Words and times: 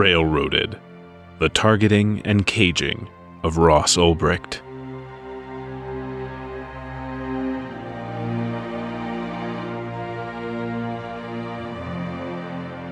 Railroaded 0.00 0.80
The 1.40 1.50
Targeting 1.50 2.22
and 2.24 2.46
Caging 2.46 3.06
of 3.42 3.58
Ross 3.58 3.98
Ulbricht. 3.98 4.62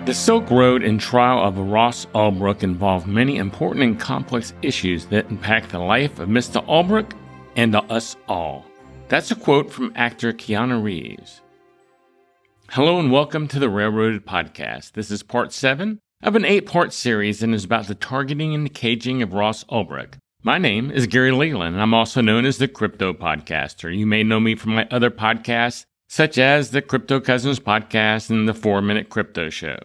The 0.05 0.12
Silk 0.12 0.50
Road 0.50 0.82
and 0.82 1.00
trial 1.00 1.42
of 1.42 1.56
Ross 1.59 2.05
Ulbricht 2.14 2.62
involved 2.62 3.06
many 3.06 3.38
important 3.38 3.84
and 3.84 3.98
complex 3.98 4.52
issues 4.61 5.06
that 5.06 5.30
impact 5.30 5.70
the 5.70 5.78
life 5.78 6.19
of 6.19 6.28
Mr. 6.28 6.62
Ulbricht 6.66 7.16
and 7.56 7.75
us 7.75 8.16
all. 8.28 8.66
That's 9.09 9.30
a 9.30 9.34
quote 9.34 9.72
from 9.72 9.95
actor 9.97 10.34
Keanu 10.34 10.83
Reeves. 10.83 11.41
Hello 12.69 13.00
and 13.00 13.11
welcome 13.11 13.48
to 13.48 13.59
the 13.59 13.70
Railroaded 13.70 14.27
Podcast. 14.27 14.92
This 14.92 15.11
is 15.11 15.22
part 15.22 15.55
7 15.55 16.02
of 16.22 16.34
an 16.34 16.45
eight 16.45 16.66
part 16.66 16.92
series 16.92 17.42
and 17.42 17.54
is 17.54 17.64
about 17.64 17.86
the 17.86 17.95
targeting 17.95 18.54
and 18.54 18.64
the 18.64 18.70
caging 18.70 19.22
of 19.22 19.32
Ross 19.32 19.64
Ulbricht. 19.64 20.14
My 20.42 20.58
name 20.58 20.91
is 20.91 21.06
Gary 21.06 21.30
Leland, 21.32 21.74
and 21.74 21.82
I'm 21.82 21.94
also 21.94 22.20
known 22.20 22.44
as 22.44 22.58
the 22.58 22.68
Crypto 22.68 23.12
Podcaster. 23.12 23.96
You 23.96 24.06
may 24.06 24.22
know 24.22 24.41
me 24.41 24.54
from 24.54 24.74
my 24.74 24.88
other 24.91 25.10
podcasts, 25.10 25.84
such 26.08 26.38
as 26.38 26.70
the 26.70 26.82
Crypto 26.82 27.20
Cousins 27.20 27.60
Podcast 27.60 28.30
and 28.30 28.48
the 28.48 28.54
4 28.54 28.82
Minute 28.82 29.10
Crypto 29.10 29.50
Show. 29.50 29.78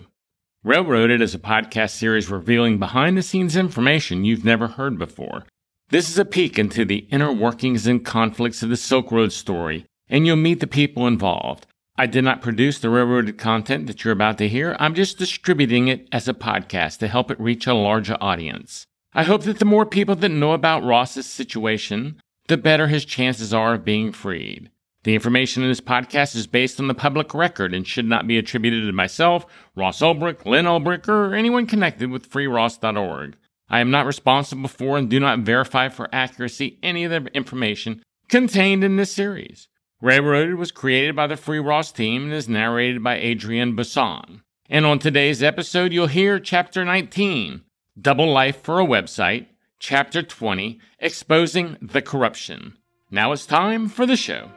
Railroaded 0.64 1.22
is 1.22 1.36
a 1.36 1.40
podcast 1.40 1.92
series 1.92 2.30
revealing 2.30 2.80
behind 2.80 3.18
the 3.18 3.22
scenes 3.22 3.56
information 3.56 4.24
you've 4.24 4.46
never 4.46 4.68
heard 4.68 4.98
before. 4.98 5.44
This 5.90 6.10
is 6.10 6.18
a 6.18 6.26
peek 6.26 6.58
into 6.58 6.86
the 6.86 7.08
inner 7.12 7.32
workings 7.32 7.86
and 7.86 8.04
conflicts 8.04 8.64
of 8.64 8.70
the 8.70 8.78
Silk 8.78 9.12
Road 9.12 9.34
story, 9.34 9.86
and 10.08 10.26
you'll 10.26 10.38
meet 10.38 10.62
the 10.62 10.68
people 10.68 11.06
involved. 11.06 11.68
I 11.96 12.08
did 12.08 12.24
not 12.24 12.42
produce 12.42 12.80
the 12.80 12.90
railroaded 12.90 13.38
content 13.38 13.86
that 13.86 14.04
you're 14.04 14.14
about 14.14 14.40
to 14.40 14.50
hear. 14.50 14.76
I'm 14.80 14.96
just 14.96 15.20
distributing 15.20 15.90
it 15.90 16.08
as 16.12 16.28
a 16.28 16.34
podcast 16.34 16.98
to 17.00 17.08
help 17.08 17.30
it 17.30 17.40
reach 17.40 17.68
a 17.68 17.76
larger 17.76 18.18
audience. 18.20 18.88
I 19.14 19.24
hope 19.24 19.44
that 19.44 19.60
the 19.60 19.66
more 19.66 19.86
people 19.86 20.16
that 20.16 20.30
know 20.30 20.54
about 20.54 20.84
Ross's 20.84 21.28
situation, 21.28 22.20
the 22.48 22.58
better 22.58 22.88
his 22.88 23.06
chances 23.06 23.54
are 23.54 23.76
of 23.76 23.86
being 23.86 24.12
freed. 24.12 24.72
The 25.04 25.14
information 25.14 25.62
in 25.62 25.70
this 25.70 25.82
podcast 25.82 26.36
is 26.36 26.48
based 26.48 26.80
on 26.80 26.88
the 26.88 26.96
public 26.96 27.36
record 27.36 27.76
and 27.76 27.86
should 27.86 28.06
not 28.06 28.26
be 28.26 28.40
attributed 28.40 28.88
to 28.88 28.92
myself, 28.92 29.46
Ross 29.76 30.02
Ulbricht, 30.02 30.48
Lynn 30.48 30.66
Ulbricht, 30.66 31.08
or 31.08 31.36
anyone 31.36 31.68
connected 31.68 32.10
with 32.10 32.28
freeross.org. 32.28 33.36
I 33.70 33.82
am 33.82 33.92
not 33.92 34.08
responsible 34.08 34.68
for 34.68 34.98
and 34.98 35.10
do 35.10 35.20
not 35.20 35.40
verify 35.40 35.90
for 35.90 36.10
accuracy 36.12 36.80
any 36.82 37.04
of 37.04 37.12
the 37.12 37.30
information 37.36 38.02
contained 38.30 38.84
in 38.84 38.96
this 38.96 39.12
series. 39.12 39.68
Railroaded 40.04 40.56
was 40.56 40.74
created 40.74 41.16
by 41.16 41.28
the 41.28 41.38
Free 41.38 41.60
Ross 41.60 41.90
team 41.94 42.26
and 42.26 42.34
is 42.34 42.50
narrated 42.50 43.02
by 43.02 43.16
Adrian 43.16 43.74
Bassan. 43.74 44.42
And 44.70 44.86
on 44.86 45.00
today's 45.00 45.42
episode, 45.42 45.94
you'll 45.94 46.08
hear 46.08 46.42
Chapter 46.42 46.84
19, 46.84 47.62
Double 48.02 48.30
Life 48.30 48.62
for 48.62 48.82
a 48.82 48.86
Website, 48.86 49.46
Chapter 49.80 50.22
20, 50.22 50.78
Exposing 51.00 51.78
the 51.82 52.02
Corruption. 52.02 52.78
Now 53.12 53.32
it's 53.32 53.46
time 53.46 53.88
for 53.88 54.06
the 54.06 54.18
show. 54.18 54.50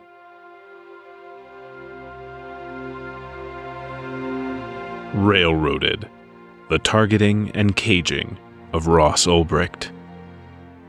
Railroaded 5.14 6.10
The 6.70 6.80
Targeting 6.80 7.52
and 7.52 7.76
Caging 7.76 8.36
of 8.72 8.88
Ross 8.88 9.26
Ulbricht. 9.26 9.92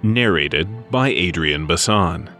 Narrated 0.01 0.89
by 0.89 1.09
Adrian 1.09 1.67
Bassan. 1.67 2.31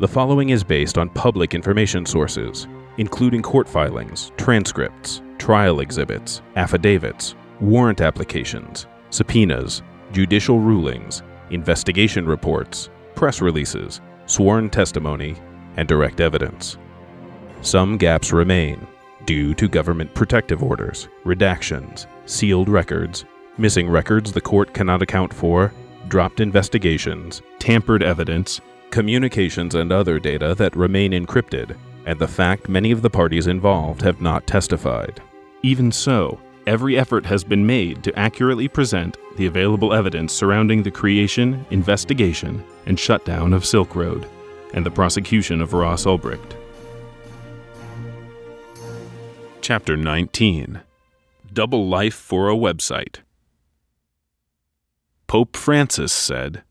The 0.00 0.08
following 0.08 0.48
is 0.48 0.64
based 0.64 0.98
on 0.98 1.08
public 1.10 1.54
information 1.54 2.04
sources, 2.04 2.66
including 2.98 3.42
court 3.42 3.68
filings, 3.68 4.32
transcripts, 4.36 5.22
trial 5.38 5.78
exhibits, 5.78 6.42
affidavits, 6.56 7.36
warrant 7.60 8.00
applications, 8.00 8.88
subpoenas, 9.10 9.82
judicial 10.10 10.58
rulings, 10.58 11.22
investigation 11.50 12.26
reports, 12.26 12.90
press 13.14 13.40
releases, 13.40 14.00
sworn 14.26 14.68
testimony, 14.68 15.36
and 15.76 15.86
direct 15.86 16.20
evidence. 16.20 16.76
Some 17.60 17.96
gaps 17.96 18.32
remain 18.32 18.84
due 19.26 19.54
to 19.54 19.68
government 19.68 20.12
protective 20.12 20.60
orders, 20.64 21.06
redactions, 21.24 22.06
sealed 22.26 22.68
records, 22.68 23.26
missing 23.58 23.88
records 23.88 24.32
the 24.32 24.40
court 24.40 24.74
cannot 24.74 25.02
account 25.02 25.32
for, 25.32 25.72
dropped 26.08 26.40
investigations, 26.40 27.42
tampered 27.60 28.02
evidence, 28.02 28.60
communications, 28.94 29.74
and 29.74 29.90
other 29.90 30.20
data 30.20 30.54
that 30.54 30.76
remain 30.76 31.10
encrypted, 31.10 31.76
and 32.06 32.16
the 32.16 32.28
fact 32.28 32.68
many 32.68 32.92
of 32.92 33.02
the 33.02 33.10
parties 33.10 33.48
involved 33.48 34.00
have 34.00 34.20
not 34.20 34.46
testified. 34.46 35.20
Even 35.64 35.90
so, 35.90 36.38
every 36.68 36.96
effort 36.96 37.26
has 37.26 37.42
been 37.42 37.66
made 37.66 38.04
to 38.04 38.16
accurately 38.16 38.68
present 38.68 39.16
the 39.36 39.46
available 39.46 39.92
evidence 39.92 40.32
surrounding 40.32 40.80
the 40.80 40.92
creation, 40.92 41.66
investigation, 41.70 42.62
and 42.86 42.96
shutdown 42.96 43.52
of 43.52 43.66
Silk 43.66 43.96
Road, 43.96 44.28
and 44.74 44.86
the 44.86 44.92
prosecution 44.92 45.60
of 45.60 45.72
Ross 45.72 46.04
Ulbricht. 46.04 46.54
Chapter 49.60 49.96
19 49.96 50.80
Double 51.52 51.88
Life 51.88 52.14
for 52.14 52.48
a 52.48 52.54
Website. 52.54 53.22
Pope 55.26 55.56
Francis 55.56 56.12
said, 56.12 56.62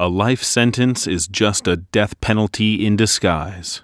A 0.00 0.08
life 0.08 0.44
sentence 0.44 1.08
is 1.08 1.26
just 1.26 1.66
a 1.66 1.76
death 1.76 2.20
penalty 2.20 2.86
in 2.86 2.94
disguise. 2.94 3.82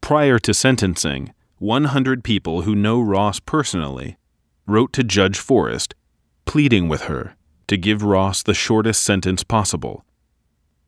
Prior 0.00 0.38
to 0.38 0.54
sentencing, 0.54 1.34
100 1.58 2.22
people 2.22 2.62
who 2.62 2.76
know 2.76 3.00
Ross 3.00 3.40
personally 3.40 4.16
wrote 4.64 4.92
to 4.92 5.02
Judge 5.02 5.40
Forrest, 5.40 5.96
pleading 6.44 6.88
with 6.88 7.02
her 7.10 7.34
to 7.66 7.76
give 7.76 8.04
Ross 8.04 8.44
the 8.44 8.54
shortest 8.54 9.02
sentence 9.02 9.42
possible. 9.42 10.04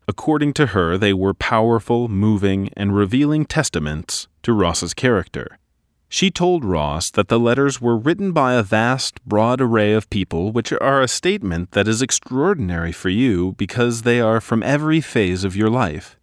According 0.07 0.53
to 0.53 0.67
her, 0.67 0.97
they 0.97 1.13
were 1.13 1.35
powerful, 1.35 2.07
moving, 2.07 2.71
and 2.77 2.95
revealing 2.95 3.47
testaments 3.47 4.29
to 4.45 4.53
Ross's 4.53 4.95
character. 4.95 5.59
She 6.11 6.31
told 6.31 6.65
Ross 6.65 7.11
that 7.11 7.29
the 7.29 7.39
letters 7.39 7.83
were 7.83 7.97
written 7.97 8.33
by 8.33 8.55
a 8.55 8.63
vast, 8.63 9.23
broad 9.27 9.61
array 9.61 9.93
of 9.93 10.09
people, 10.09 10.53
which 10.53 10.73
are 10.73 11.03
a 11.03 11.09
statement 11.09 11.73
that 11.73 11.87
is 11.87 12.01
extraordinary 12.01 12.93
for 12.93 13.11
you 13.11 13.53
because 13.59 14.03
they 14.03 14.19
are 14.19 14.41
from 14.41 14.63
every 14.63 15.03
phase 15.03 15.45
of 15.45 15.55
your 15.55 15.69
life. 15.69 16.17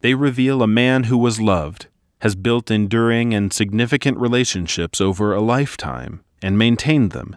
They 0.00 0.14
reveal 0.14 0.62
a 0.62 0.66
man 0.66 1.04
who 1.04 1.18
was 1.18 1.40
loved, 1.40 1.88
has 2.22 2.34
built 2.34 2.70
enduring 2.70 3.34
and 3.34 3.52
significant 3.52 4.16
relationships 4.16 5.00
over 5.00 5.34
a 5.34 5.40
lifetime, 5.42 6.24
and 6.40 6.56
maintained 6.56 7.12
them. 7.12 7.36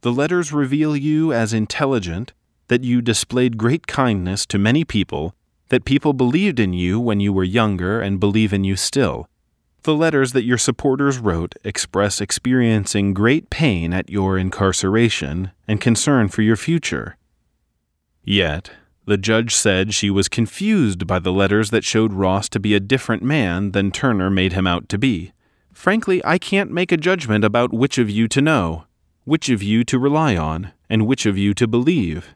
The 0.00 0.12
letters 0.12 0.52
reveal 0.52 0.96
you 0.96 1.32
as 1.32 1.52
intelligent, 1.52 2.32
that 2.66 2.82
you 2.82 3.00
displayed 3.00 3.56
great 3.56 3.86
kindness 3.86 4.44
to 4.46 4.58
many 4.58 4.84
people, 4.84 5.34
that 5.68 5.84
people 5.84 6.12
believed 6.12 6.58
in 6.58 6.72
you 6.72 6.98
when 6.98 7.20
you 7.20 7.32
were 7.32 7.44
younger 7.44 8.00
and 8.00 8.18
believe 8.18 8.52
in 8.52 8.64
you 8.64 8.74
still. 8.74 9.28
The 9.84 9.94
letters 9.94 10.30
that 10.32 10.44
your 10.44 10.58
supporters 10.58 11.18
wrote 11.18 11.56
express 11.64 12.20
experiencing 12.20 13.14
great 13.14 13.50
pain 13.50 13.92
at 13.92 14.08
your 14.08 14.38
incarceration 14.38 15.50
and 15.66 15.80
concern 15.80 16.28
for 16.28 16.42
your 16.42 16.54
future. 16.54 17.16
Yet, 18.22 18.70
the 19.06 19.16
judge 19.16 19.52
said 19.52 19.92
she 19.92 20.08
was 20.08 20.28
confused 20.28 21.08
by 21.08 21.18
the 21.18 21.32
letters 21.32 21.70
that 21.70 21.82
showed 21.82 22.12
Ross 22.12 22.48
to 22.50 22.60
be 22.60 22.76
a 22.76 22.80
different 22.80 23.24
man 23.24 23.72
than 23.72 23.90
Turner 23.90 24.30
made 24.30 24.52
him 24.52 24.68
out 24.68 24.88
to 24.90 24.98
be. 24.98 25.32
Frankly, 25.72 26.24
I 26.24 26.38
can't 26.38 26.70
make 26.70 26.92
a 26.92 26.96
judgment 26.96 27.44
about 27.44 27.74
which 27.74 27.98
of 27.98 28.08
you 28.08 28.28
to 28.28 28.40
know, 28.40 28.84
which 29.24 29.48
of 29.48 29.64
you 29.64 29.82
to 29.82 29.98
rely 29.98 30.36
on, 30.36 30.70
and 30.88 31.08
which 31.08 31.26
of 31.26 31.36
you 31.36 31.54
to 31.54 31.66
believe, 31.66 32.28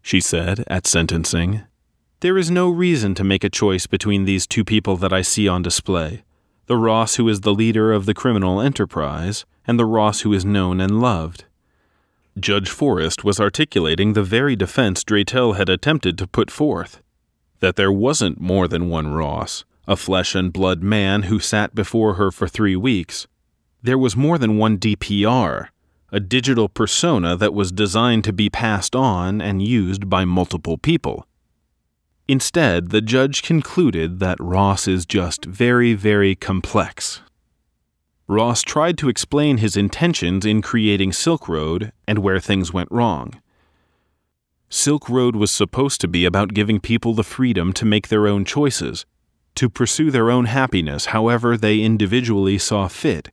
she 0.00 0.20
said 0.22 0.64
at 0.68 0.86
sentencing. 0.86 1.64
There 2.20 2.38
is 2.38 2.50
no 2.50 2.70
reason 2.70 3.14
to 3.16 3.24
make 3.24 3.44
a 3.44 3.50
choice 3.50 3.86
between 3.86 4.24
these 4.24 4.46
two 4.46 4.64
people 4.64 4.96
that 4.96 5.12
I 5.12 5.20
see 5.20 5.46
on 5.46 5.60
display 5.60 6.22
the 6.68 6.76
Ross 6.76 7.16
who 7.16 7.28
is 7.28 7.40
the 7.40 7.54
leader 7.54 7.92
of 7.92 8.04
the 8.04 8.12
criminal 8.12 8.60
enterprise, 8.60 9.46
and 9.66 9.78
the 9.78 9.86
Ross 9.86 10.20
who 10.20 10.34
is 10.34 10.44
known 10.44 10.80
and 10.80 11.00
loved. 11.00 11.46
Judge 12.38 12.68
Forrest 12.68 13.24
was 13.24 13.40
articulating 13.40 14.12
the 14.12 14.22
very 14.22 14.54
defense 14.54 15.02
Dratel 15.02 15.56
had 15.56 15.70
attempted 15.70 16.18
to 16.18 16.26
put 16.26 16.50
forth 16.50 17.00
that 17.60 17.76
there 17.76 17.90
wasn't 17.90 18.40
more 18.40 18.68
than 18.68 18.88
one 18.90 19.08
Ross, 19.08 19.64
a 19.86 19.96
flesh 19.96 20.34
and 20.34 20.52
blood 20.52 20.82
man 20.82 21.24
who 21.24 21.40
sat 21.40 21.74
before 21.74 22.14
her 22.14 22.30
for 22.30 22.46
three 22.46 22.76
weeks. 22.76 23.26
There 23.82 23.98
was 23.98 24.14
more 24.14 24.36
than 24.36 24.58
one 24.58 24.78
DPR, 24.78 25.68
a 26.12 26.20
digital 26.20 26.68
persona 26.68 27.34
that 27.36 27.54
was 27.54 27.72
designed 27.72 28.24
to 28.24 28.32
be 28.32 28.50
passed 28.50 28.94
on 28.94 29.40
and 29.40 29.62
used 29.62 30.10
by 30.10 30.24
multiple 30.24 30.76
people. 30.76 31.26
Instead, 32.28 32.90
the 32.90 33.00
judge 33.00 33.42
concluded 33.42 34.20
that 34.20 34.38
Ross 34.38 34.86
is 34.86 35.06
just 35.06 35.46
very, 35.46 35.94
very 35.94 36.34
complex. 36.34 37.22
Ross 38.26 38.62
tried 38.62 38.98
to 38.98 39.08
explain 39.08 39.56
his 39.56 39.78
intentions 39.78 40.44
in 40.44 40.60
creating 40.60 41.10
Silk 41.14 41.48
Road 41.48 41.90
and 42.06 42.18
where 42.18 42.38
things 42.38 42.70
went 42.70 42.92
wrong. 42.92 43.40
Silk 44.68 45.08
Road 45.08 45.34
was 45.34 45.50
supposed 45.50 45.98
to 46.02 46.08
be 46.08 46.26
about 46.26 46.52
giving 46.52 46.78
people 46.78 47.14
the 47.14 47.24
freedom 47.24 47.72
to 47.72 47.86
make 47.86 48.08
their 48.08 48.26
own 48.26 48.44
choices, 48.44 49.06
to 49.54 49.70
pursue 49.70 50.10
their 50.10 50.30
own 50.30 50.44
happiness 50.44 51.06
however 51.06 51.56
they 51.56 51.80
individually 51.80 52.58
saw 52.58 52.86
fit. 52.86 53.30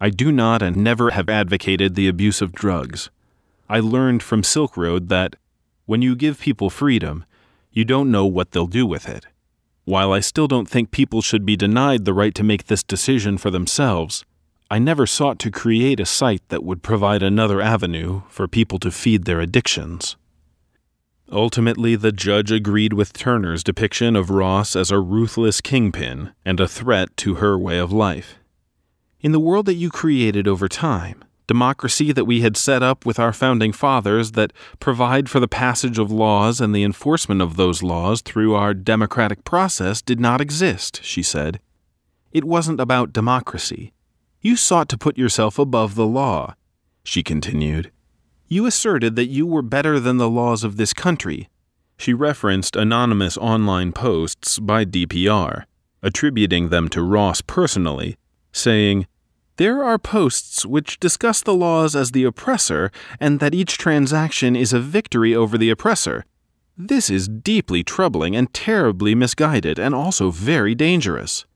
I 0.00 0.10
do 0.10 0.30
not 0.30 0.62
and 0.62 0.76
never 0.76 1.10
have 1.10 1.28
advocated 1.28 1.96
the 1.96 2.06
abuse 2.06 2.40
of 2.40 2.52
drugs. 2.52 3.10
I 3.68 3.80
learned 3.80 4.22
from 4.22 4.44
Silk 4.44 4.76
Road 4.76 5.08
that 5.08 5.34
when 5.86 6.00
you 6.00 6.14
give 6.14 6.38
people 6.38 6.70
freedom, 6.70 7.24
you 7.72 7.84
don't 7.84 8.10
know 8.10 8.26
what 8.26 8.50
they'll 8.50 8.66
do 8.66 8.86
with 8.86 9.08
it. 9.08 9.26
While 9.84 10.12
I 10.12 10.20
still 10.20 10.46
don't 10.46 10.68
think 10.68 10.90
people 10.90 11.22
should 11.22 11.44
be 11.44 11.56
denied 11.56 12.04
the 12.04 12.14
right 12.14 12.34
to 12.36 12.44
make 12.44 12.66
this 12.66 12.82
decision 12.82 13.38
for 13.38 13.50
themselves, 13.50 14.24
I 14.70 14.78
never 14.78 15.06
sought 15.06 15.38
to 15.40 15.50
create 15.50 15.98
a 15.98 16.06
site 16.06 16.48
that 16.48 16.64
would 16.64 16.82
provide 16.82 17.22
another 17.22 17.60
avenue 17.60 18.22
for 18.28 18.46
people 18.46 18.78
to 18.78 18.90
feed 18.90 19.24
their 19.24 19.40
addictions. 19.40 20.16
Ultimately, 21.30 21.96
the 21.96 22.12
judge 22.12 22.52
agreed 22.52 22.92
with 22.92 23.14
Turner's 23.14 23.64
depiction 23.64 24.16
of 24.16 24.30
Ross 24.30 24.76
as 24.76 24.90
a 24.90 25.00
ruthless 25.00 25.60
kingpin 25.60 26.32
and 26.44 26.60
a 26.60 26.68
threat 26.68 27.16
to 27.18 27.36
her 27.36 27.58
way 27.58 27.78
of 27.78 27.90
life. 27.90 28.36
In 29.20 29.32
the 29.32 29.40
world 29.40 29.66
that 29.66 29.74
you 29.74 29.88
created 29.88 30.46
over 30.46 30.68
time, 30.68 31.24
democracy 31.52 32.12
that 32.12 32.24
we 32.24 32.40
had 32.40 32.56
set 32.56 32.82
up 32.82 33.04
with 33.04 33.18
our 33.18 33.30
founding 33.30 33.72
fathers 33.72 34.32
that 34.32 34.54
provide 34.80 35.28
for 35.28 35.38
the 35.38 35.46
passage 35.46 35.98
of 35.98 36.10
laws 36.10 36.62
and 36.62 36.74
the 36.74 36.82
enforcement 36.82 37.42
of 37.42 37.56
those 37.56 37.82
laws 37.82 38.22
through 38.22 38.54
our 38.54 38.72
democratic 38.72 39.44
process 39.44 40.00
did 40.00 40.18
not 40.18 40.40
exist, 40.40 41.00
she 41.04 41.22
said. 41.22 41.60
It 42.32 42.44
wasn't 42.44 42.80
about 42.80 43.12
democracy. 43.12 43.92
You 44.40 44.56
sought 44.56 44.88
to 44.88 44.96
put 44.96 45.18
yourself 45.18 45.58
above 45.58 45.94
the 45.94 46.06
law, 46.06 46.54
she 47.04 47.22
continued. 47.22 47.92
You 48.48 48.64
asserted 48.64 49.14
that 49.16 49.26
you 49.26 49.44
were 49.44 49.60
better 49.76 50.00
than 50.00 50.16
the 50.16 50.30
laws 50.30 50.64
of 50.64 50.78
this 50.78 50.94
country. 50.94 51.50
She 51.98 52.14
referenced 52.14 52.76
anonymous 52.76 53.36
online 53.36 53.92
posts 53.92 54.58
by 54.58 54.86
DPR, 54.86 55.64
attributing 56.02 56.70
them 56.70 56.88
to 56.88 57.02
Ross 57.02 57.42
personally, 57.42 58.16
saying, 58.52 59.06
there 59.62 59.84
are 59.84 59.96
posts 59.96 60.66
which 60.66 60.98
discuss 60.98 61.40
the 61.40 61.54
laws 61.54 61.94
as 61.94 62.10
the 62.10 62.24
oppressor 62.24 62.90
and 63.20 63.38
that 63.38 63.54
each 63.54 63.78
transaction 63.78 64.56
is 64.56 64.72
a 64.72 64.80
victory 64.80 65.36
over 65.36 65.56
the 65.56 65.70
oppressor. 65.70 66.24
This 66.76 67.08
is 67.08 67.28
deeply 67.28 67.84
troubling 67.84 68.34
and 68.34 68.52
terribly 68.52 69.14
misguided 69.14 69.78
and 69.78 69.94
also 69.94 70.32
very 70.32 70.74
dangerous. 70.74 71.46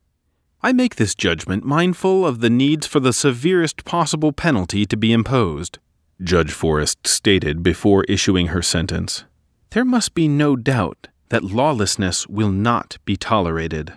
I 0.63 0.73
make 0.73 0.95
this 0.95 1.17
judgment 1.17 1.65
mindful 1.65 2.25
of 2.25 2.39
the 2.39 2.49
needs 2.49 2.87
for 2.87 3.01
the 3.01 3.13
severest 3.13 3.85
possible 3.85 4.31
penalty 4.31 4.87
to 4.87 4.97
be 4.97 5.13
imposed, 5.13 5.81
Judge 6.23 6.53
Forrest 6.53 7.09
stated 7.09 7.65
before 7.65 8.05
issuing 8.05 8.47
her 8.55 8.63
sentence. 8.63 9.25
There 9.71 9.85
must 9.85 10.15
be 10.15 10.29
no 10.29 10.55
doubt 10.55 11.09
that 11.31 11.43
lawlessness 11.43 12.29
will 12.29 12.53
not 12.53 12.99
be 13.05 13.17
tolerated. 13.17 13.95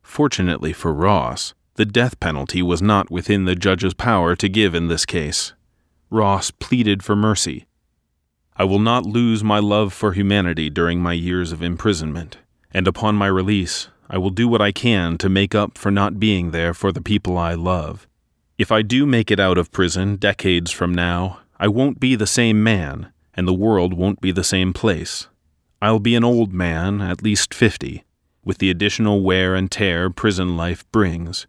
Fortunately 0.00 0.72
for 0.72 0.94
Ross, 0.94 1.54
the 1.76 1.84
death 1.84 2.18
penalty 2.20 2.62
was 2.62 2.82
not 2.82 3.10
within 3.10 3.44
the 3.44 3.54
judge's 3.54 3.94
power 3.94 4.34
to 4.36 4.48
give 4.48 4.74
in 4.74 4.88
this 4.88 5.06
case. 5.06 5.52
Ross 6.10 6.50
pleaded 6.50 7.02
for 7.02 7.14
mercy. 7.14 7.66
I 8.56 8.64
will 8.64 8.78
not 8.78 9.04
lose 9.04 9.44
my 9.44 9.58
love 9.58 9.92
for 9.92 10.12
humanity 10.12 10.70
during 10.70 11.00
my 11.00 11.12
years 11.12 11.52
of 11.52 11.62
imprisonment, 11.62 12.38
and 12.72 12.88
upon 12.88 13.14
my 13.14 13.26
release, 13.26 13.88
I 14.08 14.18
will 14.18 14.30
do 14.30 14.48
what 14.48 14.62
I 14.62 14.72
can 14.72 15.18
to 15.18 15.28
make 15.28 15.54
up 15.54 15.76
for 15.76 15.90
not 15.90 16.18
being 16.18 16.50
there 16.50 16.72
for 16.72 16.92
the 16.92 17.02
people 17.02 17.36
I 17.36 17.54
love. 17.54 18.06
If 18.56 18.72
I 18.72 18.80
do 18.80 19.04
make 19.04 19.30
it 19.30 19.40
out 19.40 19.58
of 19.58 19.72
prison 19.72 20.16
decades 20.16 20.70
from 20.70 20.94
now, 20.94 21.40
I 21.58 21.68
won't 21.68 22.00
be 22.00 22.14
the 22.14 22.26
same 22.26 22.62
man, 22.62 23.12
and 23.34 23.46
the 23.46 23.52
world 23.52 23.92
won't 23.92 24.22
be 24.22 24.32
the 24.32 24.44
same 24.44 24.72
place. 24.72 25.28
I'll 25.82 25.98
be 25.98 26.14
an 26.14 26.24
old 26.24 26.54
man, 26.54 27.02
at 27.02 27.22
least 27.22 27.52
fifty, 27.52 28.04
with 28.42 28.58
the 28.58 28.70
additional 28.70 29.22
wear 29.22 29.54
and 29.54 29.70
tear 29.70 30.08
prison 30.08 30.56
life 30.56 30.90
brings. 30.90 31.46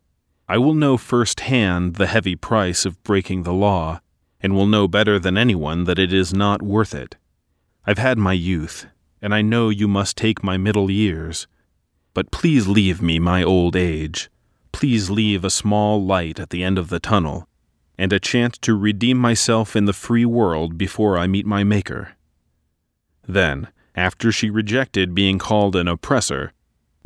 I 0.49 0.57
will 0.57 0.73
know 0.73 0.95
firsthand 0.95 1.95
the 1.95 2.07
heavy 2.07 2.35
price 2.35 2.85
of 2.85 3.03
breaking 3.03 3.43
the 3.43 3.53
law, 3.53 3.99
and 4.39 4.55
will 4.55 4.65
know 4.65 4.87
better 4.87 5.19
than 5.19 5.37
anyone 5.37 5.83
that 5.83 5.99
it 5.99 6.13
is 6.13 6.33
not 6.33 6.61
worth 6.61 6.95
it. 6.95 7.17
I've 7.85 7.97
had 7.97 8.17
my 8.17 8.33
youth, 8.33 8.85
and 9.21 9.35
I 9.35 9.41
know 9.41 9.69
you 9.69 9.87
must 9.87 10.15
take 10.15 10.43
my 10.43 10.55
middle 10.55 10.89
years. 10.89 11.47
But 12.13 12.31
please 12.31 12.67
leave 12.67 13.01
me 13.01 13.19
my 13.19 13.43
old 13.43 13.75
age. 13.75 14.29
Please 14.71 15.09
leave 15.09 15.43
a 15.43 15.49
small 15.49 16.03
light 16.03 16.39
at 16.39 16.49
the 16.49 16.63
end 16.63 16.77
of 16.77 16.89
the 16.89 16.99
tunnel, 16.99 17.47
and 17.97 18.13
a 18.13 18.19
chance 18.19 18.57
to 18.59 18.73
redeem 18.73 19.17
myself 19.17 19.75
in 19.75 19.85
the 19.85 19.93
free 19.93 20.25
world 20.25 20.77
before 20.77 21.17
I 21.17 21.27
meet 21.27 21.45
my 21.45 21.63
Maker. 21.63 22.13
Then, 23.27 23.67
after 23.95 24.31
she 24.31 24.49
rejected 24.49 25.13
being 25.13 25.39
called 25.39 25.75
an 25.75 25.87
oppressor, 25.87 26.53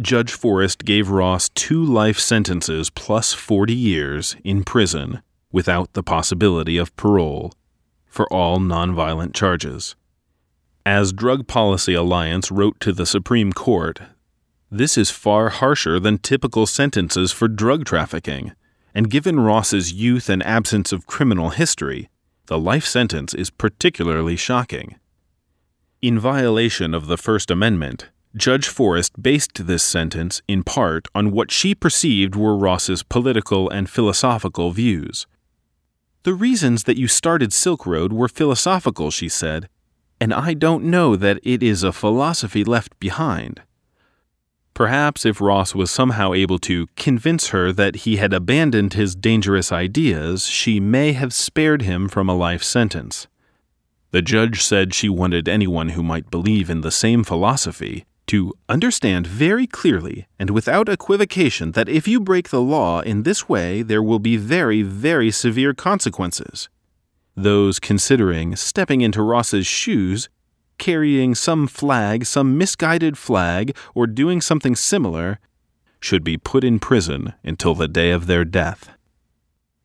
Judge 0.01 0.31
Forrest 0.31 0.83
gave 0.83 1.09
Ross 1.09 1.49
two 1.49 1.83
life 1.83 2.17
sentences 2.17 2.89
plus 2.89 3.33
40 3.33 3.73
years 3.73 4.35
in 4.43 4.63
prison 4.63 5.21
without 5.51 5.93
the 5.93 6.01
possibility 6.01 6.77
of 6.77 6.95
parole 6.95 7.53
for 8.07 8.31
all 8.33 8.57
nonviolent 8.57 9.33
charges. 9.35 9.95
As 10.85 11.13
Drug 11.13 11.45
Policy 11.45 11.93
Alliance 11.93 12.51
wrote 12.51 12.79
to 12.79 12.91
the 12.91 13.05
Supreme 13.05 13.53
Court, 13.53 14.01
this 14.71 14.97
is 14.97 15.11
far 15.11 15.49
harsher 15.49 15.99
than 15.99 16.17
typical 16.17 16.65
sentences 16.65 17.31
for 17.31 17.47
drug 17.47 17.85
trafficking, 17.85 18.53
and 18.95 19.11
given 19.11 19.39
Ross's 19.39 19.93
youth 19.93 20.29
and 20.29 20.41
absence 20.43 20.91
of 20.91 21.05
criminal 21.05 21.49
history, 21.49 22.09
the 22.47 22.57
life 22.57 22.85
sentence 22.85 23.35
is 23.35 23.51
particularly 23.51 24.35
shocking. 24.35 24.95
In 26.01 26.17
violation 26.17 26.95
of 26.95 27.05
the 27.05 27.17
First 27.17 27.51
Amendment, 27.51 28.09
Judge 28.35 28.69
Forrest 28.69 29.21
based 29.21 29.67
this 29.67 29.83
sentence 29.83 30.41
in 30.47 30.63
part 30.63 31.09
on 31.13 31.31
what 31.31 31.51
she 31.51 31.75
perceived 31.75 32.33
were 32.33 32.55
Ross's 32.55 33.03
political 33.03 33.69
and 33.69 33.89
philosophical 33.89 34.71
views. 34.71 35.27
The 36.23 36.33
reasons 36.33 36.85
that 36.85 36.97
you 36.97 37.09
started 37.09 37.51
Silk 37.51 37.85
Road 37.85 38.13
were 38.13 38.29
philosophical, 38.29 39.11
she 39.11 39.27
said, 39.27 39.67
and 40.21 40.33
I 40.33 40.53
don't 40.53 40.85
know 40.85 41.17
that 41.17 41.39
it 41.43 41.61
is 41.61 41.83
a 41.83 41.91
philosophy 41.91 42.63
left 42.63 42.97
behind. 43.01 43.61
Perhaps 44.73 45.25
if 45.25 45.41
Ross 45.41 45.75
was 45.75 45.91
somehow 45.91 46.33
able 46.33 46.59
to 46.59 46.87
convince 46.95 47.49
her 47.49 47.73
that 47.73 47.97
he 47.97 48.15
had 48.15 48.31
abandoned 48.31 48.93
his 48.93 49.13
dangerous 49.13 49.73
ideas, 49.73 50.45
she 50.45 50.79
may 50.79 51.11
have 51.11 51.33
spared 51.33 51.81
him 51.81 52.07
from 52.07 52.29
a 52.29 52.35
life 52.35 52.63
sentence. 52.63 53.27
The 54.11 54.21
judge 54.21 54.61
said 54.61 54.93
she 54.93 55.09
wanted 55.09 55.49
anyone 55.49 55.89
who 55.89 56.03
might 56.03 56.31
believe 56.31 56.69
in 56.69 56.79
the 56.79 56.91
same 56.91 57.25
philosophy 57.25 58.05
to 58.31 58.53
understand 58.69 59.27
very 59.27 59.67
clearly 59.67 60.25
and 60.39 60.51
without 60.51 60.87
equivocation 60.87 61.73
that 61.73 61.89
if 61.89 62.07
you 62.07 62.17
break 62.17 62.47
the 62.47 62.61
law 62.61 63.01
in 63.01 63.23
this 63.23 63.49
way, 63.49 63.81
there 63.81 64.01
will 64.01 64.19
be 64.19 64.37
very, 64.37 64.81
very 64.81 65.29
severe 65.29 65.73
consequences. 65.73 66.69
Those 67.35 67.77
considering 67.77 68.55
stepping 68.55 69.01
into 69.01 69.21
Ross's 69.21 69.67
shoes, 69.67 70.29
carrying 70.77 71.35
some 71.35 71.67
flag, 71.67 72.25
some 72.25 72.57
misguided 72.57 73.17
flag, 73.17 73.75
or 73.93 74.07
doing 74.07 74.39
something 74.39 74.77
similar, 74.77 75.37
should 75.99 76.23
be 76.23 76.37
put 76.37 76.63
in 76.63 76.79
prison 76.79 77.33
until 77.43 77.75
the 77.75 77.89
day 77.89 78.11
of 78.11 78.27
their 78.27 78.45
death. 78.45 78.91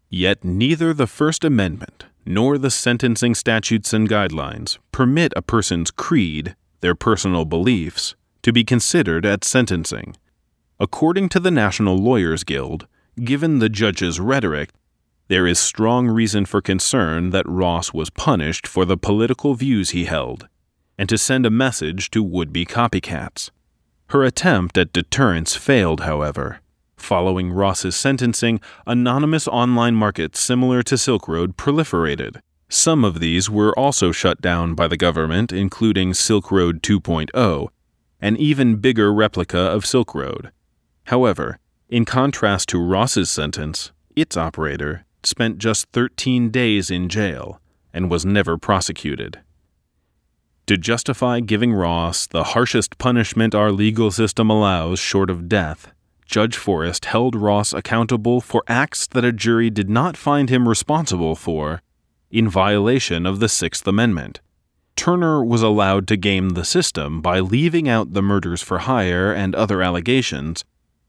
Yet 0.09 0.45
neither 0.45 0.95
the 0.95 1.09
First 1.09 1.43
Amendment 1.45 2.05
nor 2.25 2.59
the 2.59 2.71
sentencing 2.71 3.35
statutes 3.35 3.93
and 3.93 4.09
guidelines 4.09 4.79
permit 4.93 5.33
a 5.35 5.43
person's 5.43 5.91
creed, 5.91 6.55
their 6.81 6.95
personal 6.95 7.45
beliefs, 7.45 8.15
to 8.47 8.53
be 8.53 8.63
considered 8.63 9.27
at 9.27 9.43
sentencing. 9.43 10.15
According 10.79 11.29
to 11.31 11.41
the 11.41 11.51
National 11.51 11.97
Lawyers 11.97 12.45
Guild, 12.45 12.87
given 13.25 13.59
the 13.59 13.69
judge's 13.69 14.21
rhetoric, 14.21 14.71
there 15.27 15.49
is 15.49 15.59
strong 15.59 16.07
reason 16.07 16.47
for 16.47 16.61
concern 16.63 17.31
that 17.31 17.49
Ross 17.49 17.93
was 17.93 18.09
punished 18.09 18.65
for 18.65 18.85
the 18.85 18.97
political 18.97 19.55
views 19.55 19.91
he 19.91 20.05
held, 20.05 20.47
and 20.97 21.09
to 21.09 21.19
send 21.19 21.45
a 21.45 21.51
message 21.51 22.09
to 22.13 22.23
would 22.23 22.53
be 22.53 22.65
copycats. 22.65 23.51
Her 24.11 24.23
attempt 24.23 24.79
at 24.79 24.93
deterrence 24.93 25.57
failed, 25.57 26.03
however. 26.03 26.61
Following 26.97 27.51
Ross's 27.51 27.97
sentencing, 27.97 28.61
anonymous 28.87 29.49
online 29.49 29.97
markets 29.97 30.39
similar 30.39 30.85
to 30.85 30.97
Silk 30.97 31.27
Road 31.27 31.57
proliferated. 31.57 32.39
Some 32.69 33.05
of 33.05 33.19
these 33.19 33.51
were 33.51 33.77
also 33.77 34.13
shut 34.13 34.41
down 34.41 34.75
by 34.75 34.87
the 34.87 34.97
government, 34.97 35.53
including 35.53 36.15
Silk 36.15 36.53
Road 36.53 36.81
2.0, 36.81 37.71
an 38.21 38.37
even 38.37 38.77
bigger 38.77 39.13
replica 39.13 39.59
of 39.59 39.87
Silk 39.87 40.15
Road. 40.15 40.51
However, 41.05 41.59
in 41.89 42.05
contrast 42.05 42.69
to 42.71 42.83
Ross's 42.83 43.31
sentence, 43.31 43.93
its 44.15 44.37
operator 44.37 45.05
spent 45.23 45.59
just 45.59 45.89
13 45.93 46.51
days 46.51 46.91
in 46.91 47.09
jail 47.09 47.61
and 47.93 48.11
was 48.11 48.25
never 48.25 48.57
prosecuted. 48.57 49.41
To 50.67 50.77
justify 50.77 51.41
giving 51.41 51.73
Ross 51.73 52.27
the 52.27 52.43
harshest 52.43 52.99
punishment 52.99 53.55
our 53.55 53.71
legal 53.71 54.11
system 54.11 54.51
allows 54.51 54.99
short 54.99 55.31
of 55.31 55.49
death, 55.49 55.93
Judge 56.25 56.57
Forrest 56.57 57.05
held 57.05 57.37
Ross 57.37 57.73
accountable 57.73 58.41
for 58.41 58.65
acts 58.67 59.07
that 59.07 59.25
a 59.25 59.33
jury 59.33 59.71
did 59.71 59.89
not 59.89 60.17
find 60.17 60.51
him 60.51 60.69
responsible 60.69 61.37
for 61.37 61.83
in 62.33 62.49
violation 62.49 63.27
of 63.27 63.39
the 63.39 63.49
Sixth 63.49 63.87
Amendment. 63.87 64.41
Turner 64.97 65.45
was 65.45 65.63
allowed 65.63 66.09
to 66.09 66.17
game 66.17 66.51
the 66.51 66.65
system 66.65 67.21
by 67.21 67.39
leaving 67.41 67.89
out 67.89 68.15
the 68.15 68.23
murders 68.23 68.63
for 68.63 68.79
hire 68.79 69.33
and 69.33 69.55
other 69.55 69.83
allegations, 69.83 70.65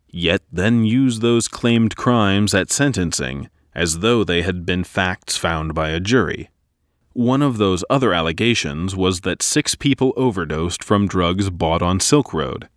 yet 0.10 0.42
then 0.52 0.86
use 0.86 1.20
those 1.20 1.48
claimed 1.48 1.96
crimes 1.96 2.54
at 2.54 2.70
sentencing 2.70 3.50
as 3.74 4.00
though 4.00 4.24
they 4.24 4.42
had 4.42 4.66
been 4.66 4.84
facts 4.84 5.38
found 5.38 5.74
by 5.74 5.90
a 5.90 6.00
jury. 6.00 6.50
One 7.14 7.42
of 7.42 7.58
those 7.58 7.84
other 7.90 8.14
allegations 8.14 8.96
was 8.96 9.22
that 9.22 9.42
six 9.42 9.76
people 9.76 10.14
overdosed 10.18 10.84
from 10.84 11.08
drugs 11.08 11.50
bought 11.50 11.82
on 11.82 12.00
Silk 12.00 12.34
Road. 12.34 12.68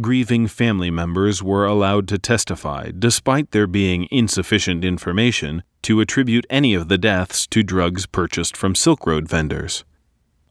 Grieving 0.00 0.46
family 0.46 0.90
members 0.90 1.42
were 1.42 1.66
allowed 1.66 2.06
to 2.08 2.18
testify, 2.18 2.90
despite 2.96 3.50
there 3.50 3.66
being 3.66 4.06
insufficient 4.10 4.84
information 4.84 5.62
to 5.82 6.00
attribute 6.00 6.46
any 6.50 6.74
of 6.74 6.88
the 6.88 6.98
deaths 6.98 7.46
to 7.48 7.62
drugs 7.62 8.06
purchased 8.06 8.56
from 8.56 8.74
Silk 8.74 9.06
Road 9.06 9.28
vendors. 9.28 9.84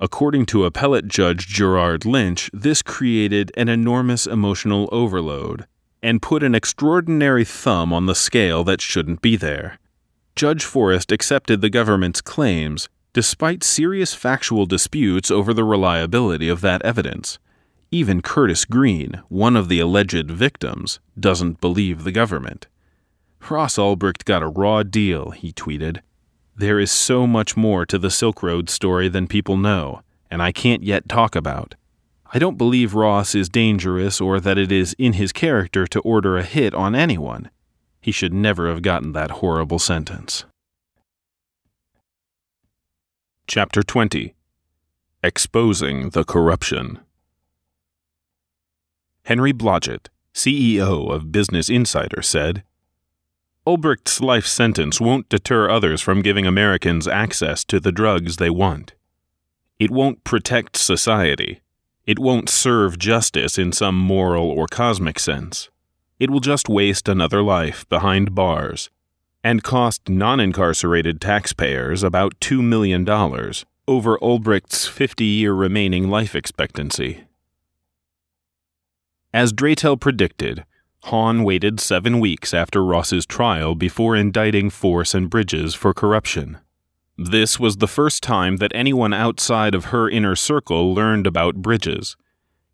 According 0.06 0.46
to 0.48 0.66
appellate 0.66 1.08
judge 1.08 1.48
Gerard 1.48 2.06
Lynch, 2.06 2.52
this 2.54 2.84
created 2.84 3.52
an 3.58 3.70
enormous 3.70 4.28
emotional 4.28 4.88
overload 4.92 5.66
and 6.04 6.22
put 6.22 6.44
an 6.44 6.54
extraordinary 6.54 7.44
thumb 7.44 7.92
on 7.92 8.06
the 8.06 8.14
scale 8.14 8.64
that 8.66 8.82
shouldn't 8.82 9.24
be 9.24 9.36
there. 9.36 9.80
Judge 10.36 10.64
Forrest 10.64 11.12
accepted 11.12 11.62
the 11.62 11.72
government's 11.72 12.22
claims 12.22 12.88
despite 13.14 13.64
serious 13.64 14.14
factual 14.14 14.68
disputes 14.68 15.32
over 15.32 15.56
the 15.56 15.64
reliability 15.64 16.50
of 16.50 16.62
that 16.62 16.84
evidence. 16.84 17.40
Even 17.90 18.22
Curtis 18.22 18.64
Green, 18.64 19.24
one 19.28 19.56
of 19.56 19.70
the 19.70 19.80
alleged 19.80 20.30
victims, 20.30 21.00
doesn't 21.20 21.60
believe 21.60 22.04
the 22.04 22.12
government. 22.12 22.68
Ross 23.50 23.78
Ulbricht 23.80 24.24
got 24.24 24.44
a 24.44 24.50
raw 24.50 24.84
deal, 24.84 25.32
he 25.32 25.52
tweeted. 25.52 26.02
There 26.58 26.80
is 26.80 26.90
so 26.90 27.28
much 27.28 27.58
more 27.58 27.86
to 27.86 27.98
the 27.98 28.10
Silk 28.10 28.42
Road 28.42 28.70
story 28.70 29.10
than 29.10 29.28
people 29.28 29.58
know, 29.58 30.02
and 30.32 30.42
I 30.42 30.54
can't 30.54 30.84
yet 30.84 31.10
talk 31.10 31.36
about. 31.36 31.76
I 32.34 32.40
don't 32.40 32.58
believe 32.58 32.96
Ross 32.96 33.36
is 33.36 33.50
dangerous 33.50 34.22
or 34.22 34.40
that 34.40 34.58
it 34.58 34.72
is 34.72 34.96
in 34.98 35.14
his 35.14 35.34
character 35.34 35.86
to 35.88 36.00
order 36.00 36.38
a 36.38 36.44
hit 36.44 36.74
on 36.74 36.96
anyone. 36.96 37.50
He 38.00 38.14
should 38.14 38.34
never 38.34 38.70
have 38.70 38.82
gotten 38.82 39.12
that 39.12 39.32
horrible 39.32 39.80
sentence. 39.80 40.46
Chapter 43.48 43.84
20 43.84 44.34
Exposing 45.22 46.12
the 46.12 46.24
Corruption 46.24 47.00
Henry 49.24 49.52
Blodget, 49.52 50.08
CEO 50.34 51.12
of 51.12 51.32
Business 51.34 51.70
Insider, 51.70 52.22
said 52.22 52.64
Ulbricht's 53.68 54.22
life 54.22 54.46
sentence 54.46 55.02
won't 55.02 55.28
deter 55.28 55.70
others 55.70 56.00
from 56.00 56.22
giving 56.22 56.46
Americans 56.46 57.08
access 57.08 57.64
to 57.66 57.80
the 57.80 57.92
drugs 57.92 58.38
they 58.38 58.52
want. 58.52 58.94
It 59.80 59.90
won't 59.90 60.24
protect 60.24 60.78
society. 60.78 61.62
It 62.06 62.20
won't 62.20 62.48
serve 62.48 63.00
justice 63.00 63.58
in 63.58 63.72
some 63.72 63.98
moral 63.98 64.50
or 64.52 64.68
cosmic 64.68 65.18
sense. 65.18 65.70
It 66.20 66.30
will 66.30 66.40
just 66.40 66.70
waste 66.70 67.10
another 67.10 67.42
life 67.42 67.90
behind 67.90 68.36
bars 68.36 68.92
and 69.44 69.64
cost 69.64 70.10
non 70.10 70.40
incarcerated 70.40 71.20
taxpayers 71.20 72.04
about 72.04 72.40
$2 72.40 72.64
million 72.64 73.08
over 73.88 74.18
Ulbricht's 74.20 74.88
50 74.88 75.26
year 75.26 75.54
remaining 75.54 76.10
life 76.10 76.36
expectancy. 76.36 77.24
As 79.34 79.52
Dratel 79.52 80.00
predicted, 80.00 80.66
Haun 81.10 81.44
waited 81.44 81.80
seven 81.80 82.20
weeks 82.20 82.52
after 82.52 82.84
Ross's 82.84 83.28
trial 83.28 83.76
before 83.76 84.16
indicting 84.16 84.72
Force 84.72 85.14
and 85.14 85.30
Bridges 85.30 85.76
for 85.76 85.94
corruption. 85.94 86.58
This 87.16 87.60
was 87.60 87.78
the 87.78 87.88
first 87.88 88.24
time 88.24 88.58
that 88.58 88.72
anyone 88.74 89.14
outside 89.14 89.76
of 89.76 89.86
her 89.86 90.10
inner 90.10 90.36
circle 90.36 90.96
learned 90.96 91.28
about 91.28 91.62
Bridges. 91.62 92.18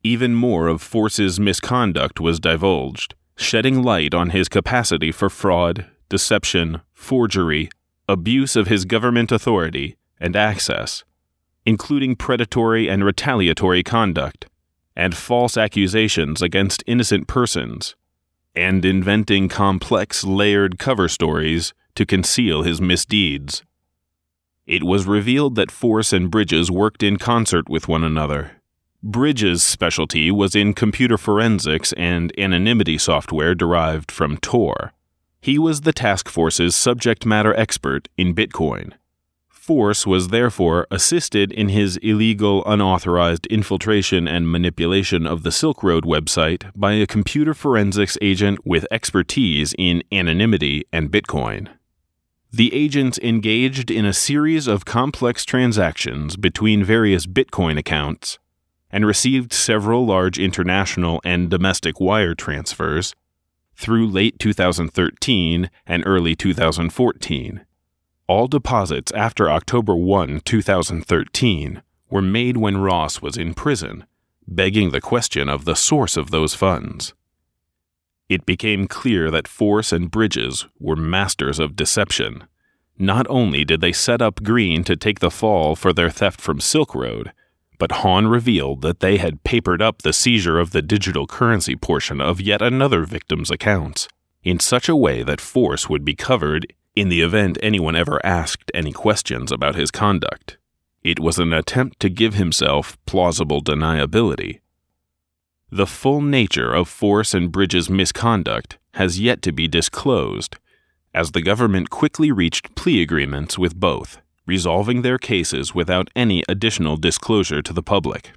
Even 0.01 0.33
more 0.33 0.69
of 0.69 0.81
Force's 0.81 1.41
misconduct 1.41 2.21
was 2.21 2.39
divulged, 2.39 3.15
shedding 3.35 3.83
light 3.83 4.13
on 4.13 4.29
his 4.29 4.47
capacity 4.47 5.11
for 5.11 5.29
fraud, 5.29 5.87
deception, 6.07 6.79
forgery, 6.93 7.69
abuse 8.07 8.55
of 8.55 8.67
his 8.67 8.85
government 8.85 9.33
authority, 9.33 9.97
and 10.21 10.37
access, 10.37 11.03
including 11.65 12.15
predatory 12.15 12.87
and 12.87 13.03
retaliatory 13.03 13.83
conduct, 13.83 14.45
and 14.95 15.17
false 15.17 15.57
accusations 15.57 16.41
against 16.41 16.81
innocent 16.87 17.27
persons, 17.27 17.95
and 18.55 18.83
inventing 18.85 19.49
complex 19.49 20.23
layered 20.23 20.77
cover 20.77 21.07
stories 21.07 21.73
to 21.95 22.05
conceal 22.05 22.63
his 22.63 22.81
misdeeds. 22.81 23.63
It 24.65 24.83
was 24.83 25.05
revealed 25.05 25.55
that 25.55 25.71
Force 25.71 26.13
and 26.13 26.29
Bridges 26.29 26.69
worked 26.69 27.03
in 27.03 27.17
concert 27.17 27.69
with 27.69 27.87
one 27.87 28.03
another. 28.03 28.51
Bridges' 29.03 29.63
specialty 29.63 30.29
was 30.29 30.55
in 30.55 30.73
computer 30.73 31.17
forensics 31.17 31.91
and 31.93 32.31
anonymity 32.37 32.97
software 32.97 33.55
derived 33.55 34.11
from 34.11 34.37
Tor. 34.37 34.93
He 35.41 35.57
was 35.57 35.81
the 35.81 35.93
task 35.93 36.29
force's 36.29 36.75
subject 36.75 37.25
matter 37.25 37.53
expert 37.55 38.09
in 38.15 38.35
Bitcoin. 38.35 38.93
Force 39.61 40.07
was 40.07 40.29
therefore 40.29 40.87
assisted 40.89 41.51
in 41.51 41.69
his 41.69 41.97
illegal, 41.97 42.63
unauthorized 42.65 43.45
infiltration 43.45 44.27
and 44.27 44.51
manipulation 44.51 45.27
of 45.27 45.43
the 45.43 45.51
Silk 45.51 45.83
Road 45.83 46.03
website 46.03 46.71
by 46.75 46.93
a 46.93 47.05
computer 47.05 47.53
forensics 47.53 48.17
agent 48.23 48.65
with 48.65 48.87
expertise 48.89 49.75
in 49.77 50.01
anonymity 50.11 50.85
and 50.91 51.11
Bitcoin. 51.11 51.67
The 52.51 52.73
agents 52.73 53.19
engaged 53.19 53.91
in 53.91 54.03
a 54.03 54.13
series 54.13 54.65
of 54.65 54.83
complex 54.83 55.45
transactions 55.45 56.37
between 56.37 56.83
various 56.83 57.27
Bitcoin 57.27 57.77
accounts 57.77 58.39
and 58.89 59.05
received 59.05 59.53
several 59.53 60.07
large 60.07 60.39
international 60.39 61.21
and 61.23 61.51
domestic 61.51 61.99
wire 61.99 62.33
transfers 62.33 63.13
through 63.75 64.07
late 64.07 64.39
2013 64.39 65.69
and 65.85 66.03
early 66.07 66.35
2014. 66.35 67.63
All 68.31 68.47
deposits 68.47 69.11
after 69.11 69.51
October 69.51 69.93
1, 69.93 70.39
2013, 70.45 71.81
were 72.09 72.21
made 72.21 72.55
when 72.55 72.77
Ross 72.77 73.21
was 73.21 73.35
in 73.35 73.53
prison, 73.53 74.05
begging 74.47 74.91
the 74.91 75.01
question 75.01 75.49
of 75.49 75.65
the 75.65 75.75
source 75.75 76.15
of 76.15 76.31
those 76.31 76.55
funds. 76.55 77.13
It 78.29 78.45
became 78.45 78.87
clear 78.87 79.29
that 79.31 79.49
Force 79.49 79.91
and 79.91 80.09
Bridges 80.09 80.65
were 80.79 80.95
masters 80.95 81.59
of 81.59 81.75
deception. 81.75 82.45
Not 82.97 83.27
only 83.29 83.65
did 83.65 83.81
they 83.81 83.91
set 83.91 84.21
up 84.21 84.43
Green 84.43 84.85
to 84.85 84.95
take 84.95 85.19
the 85.19 85.29
fall 85.29 85.75
for 85.75 85.91
their 85.91 86.09
theft 86.09 86.39
from 86.39 86.61
Silk 86.61 86.95
Road, 86.95 87.33
but 87.77 87.91
Haun 87.91 88.27
revealed 88.27 88.81
that 88.81 89.01
they 89.01 89.17
had 89.17 89.43
papered 89.43 89.81
up 89.81 90.03
the 90.03 90.13
seizure 90.13 90.57
of 90.57 90.71
the 90.71 90.81
digital 90.81 91.27
currency 91.27 91.75
portion 91.75 92.21
of 92.21 92.39
yet 92.39 92.61
another 92.61 93.03
victim's 93.03 93.51
accounts 93.51 94.07
in 94.41 94.57
such 94.57 94.87
a 94.87 94.95
way 94.95 95.21
that 95.21 95.41
Force 95.41 95.89
would 95.89 96.05
be 96.05 96.15
covered 96.15 96.73
in 96.95 97.09
the 97.09 97.21
event 97.21 97.57
anyone 97.61 97.95
ever 97.95 98.23
asked 98.25 98.71
any 98.73 98.91
questions 98.91 99.51
about 99.51 99.75
his 99.75 99.91
conduct. 99.91 100.57
It 101.03 101.19
was 101.19 101.39
an 101.39 101.53
attempt 101.53 101.99
to 102.01 102.09
give 102.09 102.35
himself 102.35 102.97
plausible 103.05 103.61
deniability. 103.61 104.59
The 105.71 105.87
full 105.87 106.21
nature 106.21 106.73
of 106.73 106.89
Force 106.89 107.33
and 107.33 107.51
Bridges' 107.51 107.89
misconduct 107.89 108.77
has 108.95 109.19
yet 109.19 109.41
to 109.43 109.51
be 109.51 109.67
disclosed, 109.67 110.57
as 111.13 111.31
the 111.31 111.41
government 111.41 111.89
quickly 111.89 112.31
reached 112.31 112.75
plea 112.75 113.01
agreements 113.01 113.57
with 113.57 113.79
both 113.79 114.21
resolving 114.45 115.01
their 115.01 115.17
cases 115.17 115.73
without 115.73 116.09
any 116.15 116.43
additional 116.49 116.97
disclosure 116.97 117.61
to 117.61 117.73
the 117.73 117.83
public. 117.83 118.31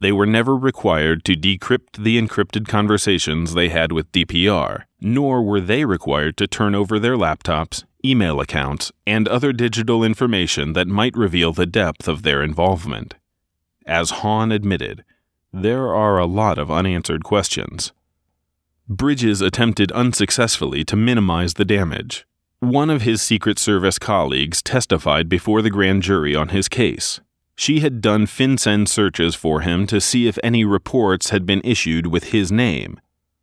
They 0.00 0.12
were 0.12 0.26
never 0.26 0.56
required 0.56 1.24
to 1.24 1.36
decrypt 1.36 2.02
the 2.02 2.20
encrypted 2.20 2.66
conversations 2.66 3.52
they 3.52 3.68
had 3.68 3.92
with 3.92 4.10
DPR, 4.12 4.84
nor 5.00 5.42
were 5.42 5.60
they 5.60 5.84
required 5.84 6.38
to 6.38 6.46
turn 6.46 6.74
over 6.74 6.98
their 6.98 7.16
laptops, 7.16 7.84
email 8.04 8.40
accounts, 8.40 8.92
and 9.06 9.28
other 9.28 9.52
digital 9.52 10.02
information 10.02 10.72
that 10.72 10.86
might 10.86 11.14
reveal 11.16 11.52
the 11.52 11.66
depth 11.66 12.08
of 12.08 12.22
their 12.22 12.42
involvement. 12.42 13.14
As 13.84 14.10
Haun 14.10 14.50
admitted, 14.52 15.04
there 15.52 15.94
are 15.94 16.18
a 16.18 16.26
lot 16.26 16.58
of 16.58 16.70
unanswered 16.70 17.22
questions. 17.22 17.92
Bridges 18.88 19.42
attempted 19.42 19.92
unsuccessfully 19.92 20.82
to 20.84 20.96
minimize 20.96 21.54
the 21.54 21.64
damage, 21.64 22.26
one 22.60 22.90
of 22.90 23.02
his 23.02 23.20
Secret 23.20 23.58
Service 23.58 23.98
colleagues 23.98 24.62
testified 24.62 25.28
before 25.28 25.60
the 25.62 25.70
grand 25.70 26.02
jury 26.02 26.34
on 26.34 26.48
his 26.48 26.68
case. 26.68 27.20
She 27.60 27.80
had 27.80 28.00
done 28.00 28.24
FinCEN 28.24 28.88
searches 28.88 29.34
for 29.34 29.60
him 29.60 29.86
to 29.88 30.00
see 30.00 30.26
if 30.26 30.38
any 30.42 30.64
reports 30.64 31.28
had 31.28 31.44
been 31.44 31.60
issued 31.62 32.06
with 32.06 32.30
his 32.32 32.50
name. 32.50 32.98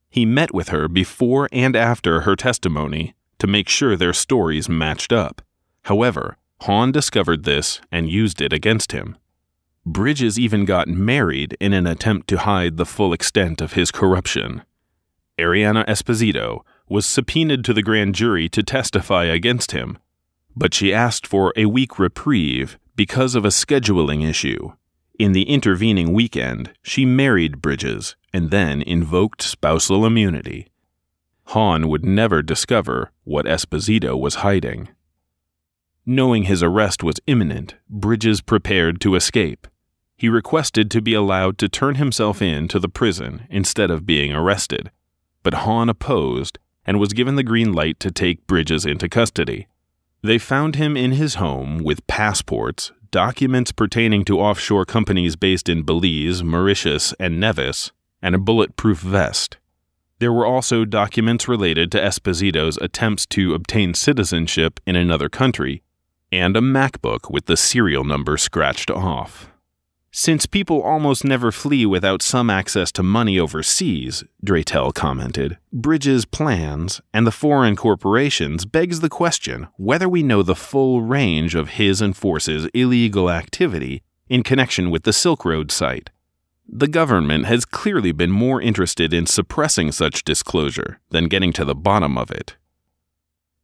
He 0.09 0.25
met 0.25 0.55
with 0.55 0.69
her 0.69 0.87
before 0.87 1.47
and 1.51 1.75
after 1.75 2.21
her 2.21 2.35
testimony 2.35 3.13
to 3.37 3.45
make 3.45 3.69
sure 3.69 3.95
their 3.95 4.13
stories 4.13 4.67
matched 4.67 5.13
up. 5.13 5.43
However, 5.83 6.37
Haun 6.61 6.91
discovered 6.91 7.43
this 7.43 7.79
and 7.91 8.09
used 8.09 8.41
it 8.41 8.51
against 8.51 8.91
him. 8.91 9.17
Bridges 9.85 10.39
even 10.39 10.65
got 10.65 10.87
married 10.87 11.55
in 11.59 11.71
an 11.73 11.85
attempt 11.85 12.27
to 12.29 12.39
hide 12.39 12.77
the 12.77 12.87
full 12.87 13.13
extent 13.13 13.61
of 13.61 13.73
his 13.73 13.91
corruption. 13.91 14.63
Ariana 15.37 15.85
Esposito, 15.85 16.61
was 16.89 17.05
subpoenaed 17.05 17.63
to 17.65 17.71
the 17.71 17.83
grand 17.83 18.15
jury 18.15 18.49
to 18.49 18.63
testify 18.63 19.25
against 19.25 19.73
him, 19.73 19.99
but 20.55 20.73
she 20.73 20.91
asked 20.91 21.27
for 21.27 21.53
a 21.55 21.67
week 21.67 21.99
reprieve 21.99 22.79
because 22.97 23.35
of 23.35 23.45
a 23.45 23.49
scheduling 23.49 24.27
issue. 24.27 24.73
In 25.17 25.31
the 25.31 25.43
intervening 25.43 26.11
weekend, 26.11 26.73
she 26.81 27.05
married 27.05 27.61
Bridges 27.61 28.17
and 28.33 28.51
then 28.51 28.81
invoked 28.81 29.41
spousal 29.41 30.05
immunity. 30.05 30.67
Haun 31.45 31.87
would 31.87 32.03
never 32.03 32.41
discover 32.41 33.11
what 33.23 33.45
Esposito 33.45 34.19
was 34.19 34.35
hiding. 34.35 34.89
Knowing 36.05 36.43
his 36.43 36.61
arrest 36.61 37.03
was 37.03 37.21
imminent, 37.27 37.75
Bridges 37.89 38.41
prepared 38.41 38.99
to 39.01 39.15
escape. 39.15 39.67
He 40.17 40.27
requested 40.27 40.89
to 40.91 41.01
be 41.01 41.13
allowed 41.13 41.57
to 41.59 41.69
turn 41.69 41.95
himself 41.95 42.41
in 42.41 42.67
to 42.69 42.79
the 42.79 42.89
prison 42.89 43.45
instead 43.49 43.91
of 43.91 44.05
being 44.05 44.33
arrested, 44.33 44.91
but 45.43 45.53
Haun 45.53 45.87
opposed 45.87 46.57
and 46.85 46.99
was 46.99 47.13
given 47.13 47.35
the 47.35 47.43
green 47.43 47.73
light 47.73 47.99
to 47.99 48.11
take 48.11 48.47
Bridges 48.47 48.85
into 48.85 49.07
custody. 49.07 49.67
They 50.27 50.39
found 50.39 50.75
him 50.75 50.97
in 50.97 51.13
his 51.13 51.35
home 51.35 51.77
with 51.77 52.05
passports, 52.05 52.91
documents 53.11 53.71
pertaining 53.71 54.25
to 54.25 54.41
offshore 54.41 54.83
companies 54.83 55.37
based 55.37 55.69
in 55.69 55.83
Belize, 55.83 56.43
Mauritius, 56.43 57.13
and 57.17 57.39
Nevis, 57.39 57.93
and 58.21 58.35
a 58.35 58.37
bulletproof 58.37 58.99
vest. 58.99 59.55
There 60.19 60.33
were 60.33 60.45
also 60.45 60.83
documents 60.83 61.47
related 61.47 61.93
to 61.93 62.01
Esposito's 62.01 62.75
attempts 62.81 63.25
to 63.27 63.53
obtain 63.53 63.93
citizenship 63.93 64.81
in 64.85 64.97
another 64.97 65.29
country, 65.29 65.81
and 66.29 66.57
a 66.57 66.61
MacBook 66.61 67.31
with 67.31 67.45
the 67.45 67.55
serial 67.55 68.03
number 68.03 68.35
scratched 68.35 68.91
off. 68.91 69.49
Since 70.19 70.47
people 70.47 70.81
almost 70.81 71.23
never 71.23 71.51
flee 71.51 71.85
without 71.85 72.23
some 72.23 72.49
access 72.49 72.91
to 72.93 73.03
money 73.03 73.37
overseas, 73.39 74.23
Dratel 74.43 74.91
commented, 74.91 75.59
Bridges' 75.71 76.25
plans 76.25 76.99
and 77.13 77.27
the 77.27 77.31
foreign 77.31 77.75
corporations 77.75 78.65
begs 78.65 79.01
the 79.01 79.09
question 79.09 79.67
whether 79.77 80.09
we 80.09 80.23
know 80.23 80.41
the 80.41 80.55
full 80.55 81.03
range 81.03 81.53
of 81.53 81.77
his 81.77 82.01
and 82.01 82.17
Force's 82.17 82.65
illegal 82.73 83.29
activity 83.29 84.01
in 84.27 84.41
connection 84.41 84.89
with 84.89 85.03
the 85.03 85.13
Silk 85.13 85.45
Road 85.45 85.71
site. 85.71 86.09
The 86.67 86.87
government 86.87 87.45
has 87.45 87.63
clearly 87.63 88.11
been 88.11 88.31
more 88.31 88.59
interested 88.59 89.13
in 89.13 89.27
suppressing 89.27 89.91
such 89.91 90.23
disclosure 90.23 90.99
than 91.11 91.27
getting 91.27 91.53
to 91.53 91.63
the 91.63 91.75
bottom 91.75 92.17
of 92.17 92.31
it. 92.31 92.55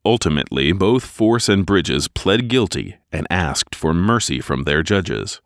Ultimately, 0.06 0.72
both 0.72 1.04
Force 1.04 1.50
and 1.50 1.66
Bridges 1.66 2.08
pled 2.08 2.48
guilty 2.48 2.98
and 3.12 3.26
asked 3.32 3.74
for 3.74 3.92
mercy 3.92 4.40
from 4.40 4.66
their 4.66 4.84
judges. 4.84 5.42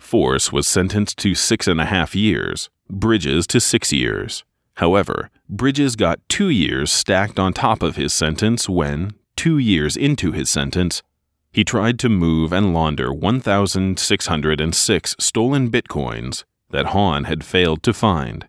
Force 0.00 0.50
was 0.50 0.66
sentenced 0.66 1.18
to 1.18 1.34
six 1.34 1.68
and 1.68 1.80
a 1.80 1.84
half 1.84 2.16
years, 2.16 2.70
Bridges 2.88 3.46
to 3.48 3.60
six 3.60 3.92
years. 3.92 4.42
However, 4.74 5.30
Bridges 5.48 5.94
got 5.94 6.26
two 6.28 6.48
years 6.48 6.90
stacked 6.90 7.38
on 7.38 7.52
top 7.52 7.82
of 7.82 7.96
his 7.96 8.12
sentence 8.12 8.68
when, 8.68 9.12
two 9.36 9.58
years 9.58 9.96
into 9.96 10.32
his 10.32 10.50
sentence, 10.50 11.02
he 11.52 11.64
tried 11.64 11.98
to 12.00 12.08
move 12.08 12.52
and 12.52 12.72
launder 12.72 13.12
1,606 13.12 15.16
stolen 15.18 15.70
bitcoins 15.70 16.44
that 16.70 16.86
Haun 16.86 17.24
had 17.24 17.44
failed 17.44 17.82
to 17.82 17.92
find. 17.92 18.46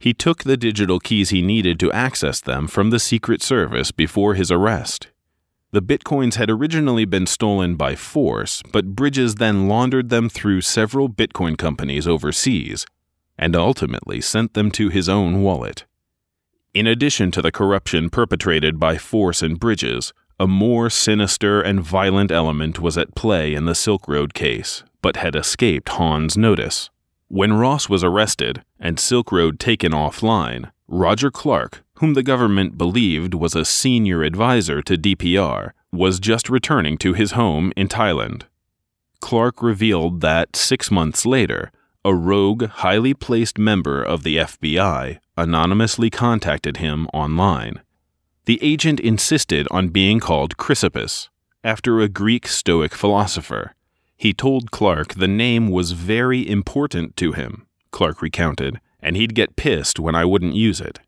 He 0.00 0.14
took 0.14 0.44
the 0.44 0.56
digital 0.56 1.00
keys 1.00 1.30
he 1.30 1.42
needed 1.42 1.78
to 1.80 1.92
access 1.92 2.40
them 2.40 2.66
from 2.66 2.90
the 2.90 3.00
Secret 3.00 3.42
Service 3.42 3.90
before 3.90 4.34
his 4.34 4.50
arrest. 4.50 5.08
The 5.70 5.82
bitcoins 5.82 6.36
had 6.36 6.48
originally 6.48 7.04
been 7.04 7.26
stolen 7.26 7.76
by 7.76 7.94
Force, 7.94 8.62
but 8.72 8.96
Bridges 8.96 9.34
then 9.34 9.68
laundered 9.68 10.08
them 10.08 10.30
through 10.30 10.62
several 10.62 11.10
bitcoin 11.10 11.58
companies 11.58 12.08
overseas 12.08 12.86
and 13.36 13.54
ultimately 13.54 14.20
sent 14.22 14.54
them 14.54 14.70
to 14.72 14.88
his 14.88 15.08
own 15.10 15.42
wallet. 15.42 15.84
In 16.72 16.86
addition 16.86 17.30
to 17.32 17.42
the 17.42 17.52
corruption 17.52 18.08
perpetrated 18.08 18.80
by 18.80 18.96
Force 18.96 19.42
and 19.42 19.60
Bridges, 19.60 20.14
a 20.40 20.46
more 20.46 20.88
sinister 20.88 21.60
and 21.60 21.82
violent 21.82 22.30
element 22.30 22.80
was 22.80 22.96
at 22.96 23.14
play 23.14 23.54
in 23.54 23.66
the 23.66 23.74
Silk 23.74 24.08
Road 24.08 24.32
case, 24.32 24.84
but 25.02 25.16
had 25.16 25.36
escaped 25.36 25.90
Haun's 25.90 26.36
notice. 26.36 26.88
When 27.28 27.52
Ross 27.52 27.90
was 27.90 28.02
arrested 28.02 28.62
and 28.80 28.98
Silk 28.98 29.30
Road 29.32 29.60
taken 29.60 29.92
offline, 29.92 30.70
Roger 30.86 31.30
Clark, 31.30 31.84
whom 32.00 32.14
the 32.14 32.22
government 32.22 32.78
believed 32.78 33.34
was 33.34 33.54
a 33.54 33.64
senior 33.64 34.22
advisor 34.22 34.82
to 34.82 34.96
DPR, 34.96 35.72
was 35.92 36.20
just 36.20 36.50
returning 36.50 36.98
to 36.98 37.12
his 37.12 37.32
home 37.32 37.72
in 37.76 37.88
Thailand. 37.88 38.42
Clark 39.20 39.62
revealed 39.62 40.20
that 40.20 40.54
six 40.54 40.90
months 40.90 41.26
later, 41.26 41.72
a 42.04 42.14
rogue, 42.14 42.68
highly 42.68 43.14
placed 43.14 43.58
member 43.58 44.02
of 44.02 44.22
the 44.22 44.36
FBI 44.36 45.18
anonymously 45.36 46.10
contacted 46.10 46.76
him 46.76 47.06
online. 47.12 47.80
The 48.44 48.58
agent 48.62 49.00
insisted 49.00 49.66
on 49.70 49.88
being 49.88 50.20
called 50.20 50.56
Chrysippus, 50.56 51.28
after 51.64 52.00
a 52.00 52.08
Greek 52.08 52.46
Stoic 52.46 52.94
philosopher. 52.94 53.74
He 54.16 54.32
told 54.32 54.70
Clark 54.70 55.14
the 55.14 55.28
name 55.28 55.68
was 55.68 55.92
very 55.92 56.48
important 56.48 57.16
to 57.18 57.32
him, 57.32 57.66
Clark 57.90 58.22
recounted, 58.22 58.80
and 59.00 59.16
he'd 59.16 59.34
get 59.34 59.56
pissed 59.56 60.00
when 60.00 60.14
I 60.14 60.24
wouldn't 60.24 60.54
use 60.54 60.80
it. 60.80 60.98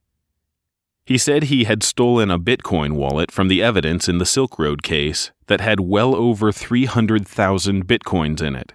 He 1.04 1.18
said 1.18 1.44
he 1.44 1.64
had 1.64 1.82
stolen 1.82 2.30
a 2.30 2.38
Bitcoin 2.38 2.92
wallet 2.92 3.32
from 3.32 3.48
the 3.48 3.62
evidence 3.62 4.08
in 4.08 4.18
the 4.18 4.26
Silk 4.26 4.58
Road 4.58 4.82
case 4.82 5.32
that 5.46 5.60
had 5.60 5.80
well 5.80 6.14
over 6.14 6.52
300,000 6.52 7.86
Bitcoins 7.86 8.42
in 8.42 8.54
it. 8.54 8.74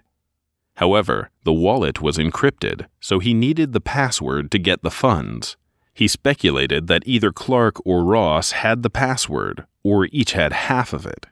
However, 0.75 1.29
the 1.43 1.53
wallet 1.53 2.01
was 2.01 2.17
encrypted, 2.17 2.88
so 2.99 3.19
he 3.19 3.33
needed 3.33 3.71
the 3.71 3.79
password 3.79 4.51
to 4.51 4.59
get 4.59 4.83
the 4.83 4.91
funds. 4.91 5.55
He 5.93 6.09
speculated 6.09 6.88
that 6.88 7.03
either 7.05 7.31
Clark 7.31 7.77
or 7.85 8.03
Ross 8.03 8.51
had 8.51 8.83
the 8.83 8.89
password, 8.89 9.65
or 9.83 10.09
each 10.11 10.33
had 10.33 10.51
half 10.51 10.91
of 10.91 11.05
it. 11.05 11.27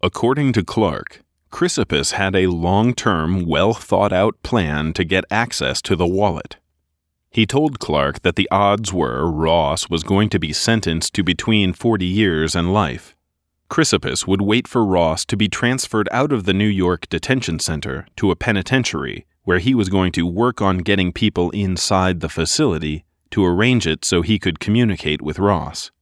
According 0.00 0.52
to 0.52 0.62
Clark, 0.62 1.24
Chrysippus 1.50 2.12
had 2.12 2.36
a 2.36 2.46
long 2.46 2.94
term, 2.94 3.44
well 3.44 3.74
thought 3.74 4.12
out 4.12 4.40
plan 4.44 4.92
to 4.92 5.02
get 5.02 5.24
access 5.30 5.82
to 5.82 5.96
the 5.96 6.06
wallet. 6.06 6.57
He 7.38 7.46
told 7.46 7.78
Clark 7.78 8.22
that 8.22 8.34
the 8.34 8.48
odds 8.50 8.92
were 8.92 9.30
Ross 9.30 9.88
was 9.88 10.02
going 10.02 10.28
to 10.30 10.40
be 10.40 10.52
sentenced 10.52 11.14
to 11.14 11.22
between 11.22 11.72
40 11.72 12.04
years 12.04 12.56
and 12.56 12.72
life. 12.72 13.14
Chrysippus 13.70 14.26
would 14.26 14.42
wait 14.42 14.66
for 14.66 14.84
Ross 14.84 15.24
to 15.26 15.36
be 15.36 15.48
transferred 15.48 16.08
out 16.10 16.32
of 16.32 16.46
the 16.46 16.52
New 16.52 16.66
York 16.66 17.08
detention 17.08 17.60
center 17.60 18.08
to 18.16 18.32
a 18.32 18.34
penitentiary 18.34 19.24
where 19.44 19.60
he 19.60 19.72
was 19.72 19.88
going 19.88 20.10
to 20.14 20.26
work 20.26 20.60
on 20.60 20.78
getting 20.78 21.12
people 21.12 21.50
inside 21.50 22.18
the 22.18 22.28
facility 22.28 23.04
to 23.30 23.46
arrange 23.46 23.86
it 23.86 24.04
so 24.04 24.20
he 24.20 24.40
could 24.40 24.58
communicate 24.58 25.22
with 25.22 25.38
Ross. 25.38 25.92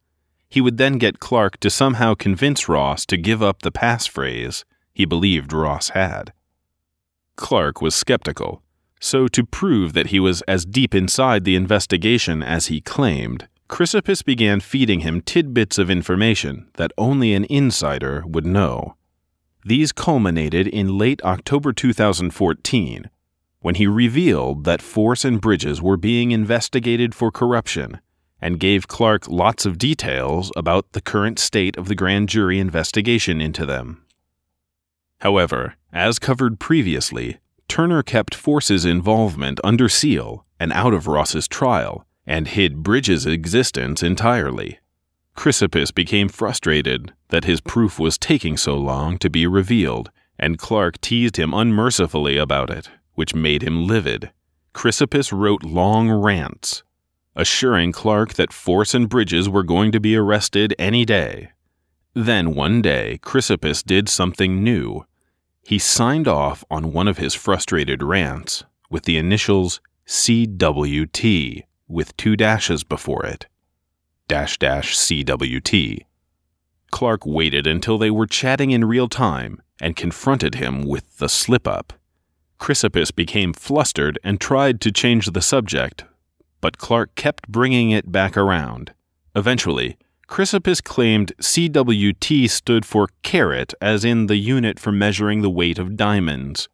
He 0.49 0.63
would 0.63 0.79
then 0.79 0.97
get 0.97 1.21
Clark 1.21 1.61
to 1.61 1.69
somehow 1.69 2.15
convince 2.15 2.67
Ross 2.67 3.05
to 3.05 3.19
give 3.19 3.43
up 3.43 3.61
the 3.61 3.71
passphrase 3.71 4.65
he 4.95 5.05
believed 5.05 5.53
Ross 5.53 5.91
had. 5.91 6.33
Clark 7.37 7.83
was 7.83 7.95
skeptical, 7.95 8.63
so 9.01 9.29
to 9.29 9.45
prove 9.45 9.93
that 9.93 10.09
he 10.09 10.21
was 10.21 10.43
as 10.43 10.65
deep 10.65 10.95
inside 10.95 11.45
the 11.45 11.57
investigation 11.57 12.43
as 12.43 12.67
he 12.67 12.81
claimed, 12.81 13.49
Chrysippus 13.69 14.25
began 14.25 14.61
feeding 14.61 15.01
him 15.01 15.21
tidbits 15.21 15.79
of 15.79 15.91
information 15.91 16.69
that 16.75 16.93
only 16.97 17.35
an 17.35 17.45
insider 17.51 18.25
would 18.27 18.47
know. 18.47 18.97
These 19.65 19.93
culminated 19.93 20.69
in 20.69 20.97
late 20.97 21.21
October 21.25 21.73
2014 21.73 23.11
when 23.61 23.75
he 23.75 23.87
revealed 23.89 24.63
that 24.63 24.81
Force 24.81 25.25
and 25.25 25.41
Bridges 25.41 25.83
were 25.83 25.97
being 25.97 26.31
investigated 26.31 27.17
for 27.17 27.33
corruption 27.33 28.01
and 28.41 28.61
gave 28.61 28.87
Clark 28.87 29.27
lots 29.29 29.67
of 29.67 29.79
details 29.79 30.53
about 30.55 30.93
the 30.93 31.01
current 31.01 31.41
state 31.41 31.77
of 31.77 31.89
the 31.89 31.97
grand 31.97 32.29
jury 32.29 32.61
investigation 32.61 33.41
into 33.41 33.67
them. 33.67 34.05
However, 35.21 35.75
as 35.93 36.21
covered 36.21 36.61
previously, 36.61 37.39
Turner 37.69 38.03
kept 38.03 38.35
Force's 38.35 38.85
involvement 38.85 39.61
under 39.65 39.89
seal 39.89 40.45
and 40.59 40.73
out 40.73 40.95
of 40.95 41.07
Ross's 41.07 41.49
trial, 41.49 42.07
and 42.27 42.49
hid 42.49 42.83
Bridges' 42.83 43.27
existence 43.27 44.03
entirely. 44.03 44.79
Chrysippus 45.37 45.95
became 45.95 46.29
frustrated 46.29 47.13
that 47.29 47.45
his 47.45 47.61
proof 47.61 47.99
was 47.99 48.19
taking 48.19 48.57
so 48.57 48.77
long 48.77 49.19
to 49.19 49.29
be 49.29 49.47
revealed, 49.47 50.11
and 50.39 50.59
Clark 50.59 51.01
teased 51.01 51.37
him 51.37 51.53
unmercifully 51.53 52.37
about 52.37 52.71
it, 52.71 52.91
which 53.15 53.35
made 53.35 53.63
him 53.63 53.87
livid. 53.87 54.33
Chrysippus 54.75 55.33
wrote 55.33 55.63
long 55.63 56.11
rants, 56.11 56.83
assuring 57.35 57.93
Clark 57.93 58.35
that 58.35 58.53
Force 58.53 58.95
and 58.95 59.09
Bridges 59.09 59.49
were 59.49 59.63
going 59.63 59.93
to 59.93 60.01
be 60.01 60.17
arrested 60.17 60.75
any 60.79 61.05
day. 61.05 61.51
Then 62.15 62.55
one 62.55 62.81
day, 62.81 63.19
Chrysippus 63.23 63.83
did 63.83 64.09
something 64.09 64.65
new. 64.65 65.05
He 65.67 65.81
signed 65.81 66.29
off 66.29 66.65
on 66.71 66.93
one 66.93 67.09
of 67.09 67.19
his 67.19 67.35
frustrated 67.35 68.01
rants 68.01 68.63
with 68.89 69.03
the 69.03 69.19
initials 69.19 69.81
CWT 70.07 71.65
with 71.89 72.17
two 72.17 72.37
dashes 72.37 72.85
before 72.85 73.27
it. 73.27 73.47
Dash 74.29 74.59
dash 74.61 74.97
CWT. 74.97 76.07
Clark 76.93 77.27
waited 77.27 77.67
until 77.67 77.99
they 77.99 78.13
were 78.13 78.29
chatting 78.29 78.71
in 78.71 78.85
real 78.85 79.09
time 79.09 79.61
and 79.81 79.97
confronted 79.97 80.55
him 80.55 80.83
with 80.83 81.19
the 81.19 81.29
slip 81.29 81.67
up. 81.67 81.93
Chrysippus 82.61 83.11
became 83.11 83.53
flustered 83.53 84.21
and 84.23 84.41
tried 84.41 84.81
to 84.83 84.93
change 84.93 85.27
the 85.27 85.43
subject, 85.43 86.05
but 86.61 86.79
Clark 86.79 87.17
kept 87.17 87.49
bringing 87.49 87.91
it 87.91 88.13
back 88.13 88.37
around. 88.37 88.93
Eventually, 89.35 89.99
Chrysippus 90.29 90.83
claimed 90.83 91.33
CWT 91.41 92.51
stood 92.51 92.85
for 92.85 93.09
carat, 93.23 93.75
as 93.81 94.05
in 94.05 94.27
the 94.27 94.37
unit 94.37 94.81
for 94.81 94.91
measuring 94.91 95.41
the 95.43 95.51
weight 95.51 95.79
of 95.79 95.97
diamonds. 95.97 96.69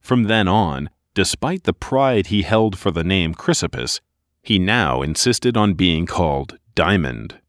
From 0.00 0.24
then 0.24 0.46
on, 0.46 0.90
despite 1.14 1.64
the 1.64 1.72
pride 1.72 2.26
he 2.26 2.42
held 2.42 2.78
for 2.78 2.90
the 2.90 3.04
name 3.04 3.34
Chrysippus, 3.34 4.00
he 4.42 4.58
now 4.58 5.02
insisted 5.02 5.56
on 5.56 5.74
being 5.74 6.06
called 6.06 6.58
Diamond. 6.74 7.40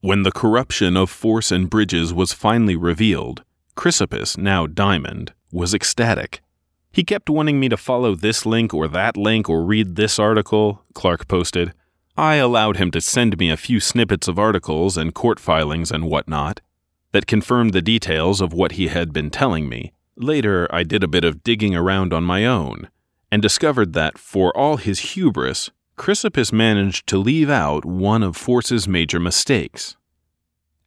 When 0.00 0.22
the 0.22 0.32
corruption 0.32 0.96
of 0.96 1.08
Force 1.08 1.50
and 1.50 1.70
Bridges 1.70 2.12
was 2.12 2.32
finally 2.32 2.76
revealed, 2.76 3.42
Chrysippus, 3.76 4.36
now 4.36 4.66
Diamond, 4.66 5.32
was 5.50 5.72
ecstatic. 5.72 6.42
He 6.92 7.04
kept 7.04 7.30
wanting 7.30 7.58
me 7.58 7.68
to 7.68 7.76
follow 7.76 8.14
this 8.14 8.44
link 8.44 8.74
or 8.74 8.86
that 8.88 9.16
link 9.16 9.48
or 9.48 9.64
read 9.64 9.96
this 9.96 10.18
article, 10.18 10.84
Clark 10.94 11.26
posted. 11.26 11.72
I 12.16 12.36
allowed 12.36 12.76
him 12.76 12.92
to 12.92 13.00
send 13.00 13.38
me 13.38 13.50
a 13.50 13.56
few 13.56 13.80
snippets 13.80 14.28
of 14.28 14.38
articles 14.38 14.96
and 14.96 15.14
court 15.14 15.40
filings 15.40 15.90
and 15.90 16.04
whatnot 16.04 16.60
that 17.10 17.26
confirmed 17.26 17.72
the 17.72 17.82
details 17.82 18.40
of 18.40 18.52
what 18.52 18.72
he 18.72 18.86
had 18.88 19.12
been 19.12 19.30
telling 19.30 19.68
me. 19.68 19.92
Later, 20.16 20.68
I 20.72 20.84
did 20.84 21.02
a 21.02 21.08
bit 21.08 21.24
of 21.24 21.42
digging 21.42 21.74
around 21.74 22.12
on 22.12 22.22
my 22.22 22.46
own 22.46 22.88
and 23.32 23.42
discovered 23.42 23.94
that, 23.94 24.16
for 24.16 24.56
all 24.56 24.76
his 24.76 25.14
hubris, 25.14 25.70
Chrysippus 25.96 26.52
managed 26.52 27.08
to 27.08 27.18
leave 27.18 27.50
out 27.50 27.84
one 27.84 28.22
of 28.22 28.36
Force's 28.36 28.86
major 28.86 29.18
mistakes. 29.18 29.96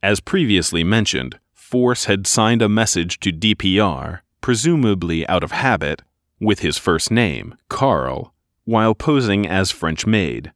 As 0.02 0.22
previously 0.22 0.84
mentioned, 0.84 1.40
Force 1.54 2.06
had 2.06 2.26
signed 2.26 2.62
a 2.62 2.70
message 2.70 3.20
to 3.20 3.34
DPR, 3.34 4.20
presumably 4.40 5.28
out 5.28 5.44
of 5.44 5.52
habit, 5.52 6.04
with 6.40 6.60
his 6.60 6.78
first 6.78 7.12
name, 7.12 7.56
Carl, 7.68 8.34
while 8.64 8.96
posing 8.96 9.46
as 9.46 9.72
French 9.72 10.06
maid. 10.06 10.54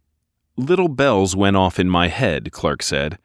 Little 0.61 0.89
bells 0.89 1.35
went 1.35 1.57
off 1.57 1.79
in 1.79 1.89
my 1.89 2.07
head, 2.07 2.51
Clark 2.51 2.83
said. 2.83 3.17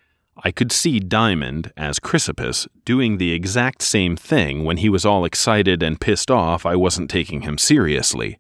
I 0.43 0.51
could 0.51 0.73
see 0.73 0.99
Diamond, 0.99 1.71
as 1.77 1.99
Chrysippus, 1.99 2.67
doing 2.87 3.19
the 3.19 3.33
exact 3.33 3.83
same 3.83 4.17
thing 4.17 4.65
when 4.65 4.79
he 4.79 4.89
was 4.89 5.05
all 5.05 5.27
excited 5.27 5.83
and 5.83 6.01
pissed 6.01 6.31
off 6.31 6.65
I 6.65 6.77
wasn't 6.77 7.11
taking 7.11 7.43
him 7.43 7.59
seriously. 7.59 8.39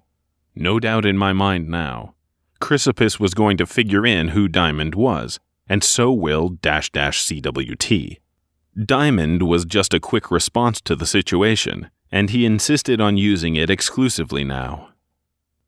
No 0.55 0.81
doubt 0.81 1.05
in 1.05 1.19
my 1.19 1.35
mind 1.35 1.69
now. 1.69 2.15
Chrysippus 2.59 3.21
was 3.21 3.35
going 3.35 3.59
to 3.59 3.67
figure 3.67 4.07
in 4.07 4.29
who 4.29 4.49
Diamond 4.49 4.95
was, 4.95 5.41
and 5.69 5.85
so 5.85 6.11
will 6.11 6.49
dash 6.49 6.91
dash 6.91 7.23
CWT. 7.23 8.17
Diamond 8.83 9.43
was 9.43 9.67
just 9.67 9.93
a 9.93 10.01
quick 10.01 10.31
response 10.31 10.81
to 10.81 10.97
the 10.97 11.07
situation, 11.07 11.91
and 12.11 12.31
he 12.31 12.47
insisted 12.47 13.03
on 13.03 13.19
using 13.19 13.57
it 13.57 13.69
exclusively 13.69 14.43
now. 14.43 14.89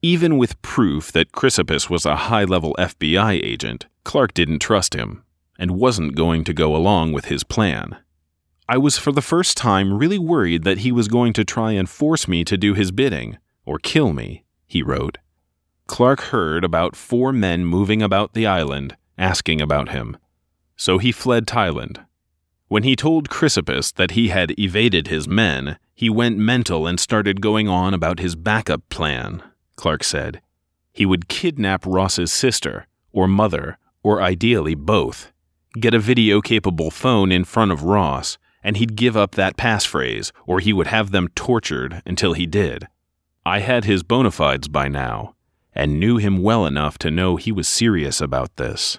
Even 0.02 0.38
with 0.38 0.62
proof 0.62 1.10
that 1.10 1.32
Chrysippus 1.32 1.90
was 1.90 2.06
a 2.06 2.14
high 2.30 2.44
level 2.44 2.76
FBI 2.78 3.42
agent, 3.42 3.86
Clark 4.04 4.32
didn't 4.32 4.60
trust 4.60 4.94
him 4.94 5.24
and 5.58 5.72
wasn't 5.72 6.14
going 6.14 6.44
to 6.44 6.54
go 6.54 6.76
along 6.76 7.12
with 7.12 7.24
his 7.24 7.42
plan. 7.42 7.96
I 8.68 8.78
was 8.78 8.96
for 8.96 9.10
the 9.10 9.22
first 9.22 9.56
time 9.56 9.92
really 9.92 10.18
worried 10.18 10.62
that 10.62 10.78
he 10.78 10.92
was 10.92 11.08
going 11.08 11.32
to 11.32 11.44
try 11.44 11.72
and 11.72 11.88
force 11.88 12.28
me 12.28 12.44
to 12.44 12.56
do 12.56 12.74
his 12.74 12.92
bidding, 12.92 13.38
or 13.64 13.78
kill 13.78 14.12
me, 14.12 14.44
he 14.68 14.84
wrote. 14.84 15.18
Clark 15.88 16.20
heard 16.20 16.64
about 16.64 16.94
four 16.94 17.32
men 17.32 17.64
moving 17.64 18.00
about 18.00 18.34
the 18.34 18.46
island, 18.46 18.96
asking 19.16 19.60
about 19.60 19.88
him. 19.88 20.16
So 20.76 20.98
he 20.98 21.10
fled 21.10 21.44
Thailand. 21.44 22.04
When 22.68 22.84
he 22.84 22.94
told 22.94 23.30
Chrysippus 23.30 23.92
that 23.94 24.12
he 24.12 24.28
had 24.28 24.56
evaded 24.60 25.08
his 25.08 25.26
men, 25.26 25.78
he 25.94 26.08
went 26.08 26.38
mental 26.38 26.86
and 26.86 27.00
started 27.00 27.40
going 27.40 27.66
on 27.66 27.94
about 27.94 28.20
his 28.20 28.36
backup 28.36 28.88
plan. 28.90 29.42
Clark 29.78 30.04
said. 30.04 30.42
He 30.92 31.06
would 31.06 31.28
kidnap 31.28 31.86
Ross's 31.86 32.32
sister, 32.32 32.86
or 33.12 33.28
mother, 33.28 33.78
or 34.02 34.20
ideally 34.20 34.74
both, 34.74 35.32
get 35.78 35.94
a 35.94 35.98
video 35.98 36.40
capable 36.40 36.90
phone 36.90 37.30
in 37.30 37.44
front 37.44 37.70
of 37.70 37.84
Ross, 37.84 38.36
and 38.62 38.76
he'd 38.76 38.96
give 38.96 39.16
up 39.16 39.36
that 39.36 39.56
passphrase, 39.56 40.32
or 40.46 40.58
he 40.60 40.72
would 40.72 40.88
have 40.88 41.12
them 41.12 41.28
tortured 41.34 42.02
until 42.04 42.32
he 42.32 42.44
did. 42.44 42.88
I 43.46 43.60
had 43.60 43.84
his 43.84 44.02
bona 44.02 44.32
fides 44.32 44.68
by 44.68 44.88
now, 44.88 45.36
and 45.72 46.00
knew 46.00 46.16
him 46.16 46.42
well 46.42 46.66
enough 46.66 46.98
to 46.98 47.10
know 47.10 47.36
he 47.36 47.52
was 47.52 47.68
serious 47.68 48.20
about 48.20 48.56
this. 48.56 48.98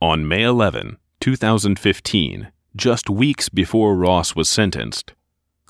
On 0.00 0.26
May 0.26 0.42
11, 0.42 0.96
2015, 1.20 2.50
just 2.74 3.10
weeks 3.10 3.50
before 3.50 3.94
Ross 3.94 4.34
was 4.34 4.48
sentenced, 4.48 5.12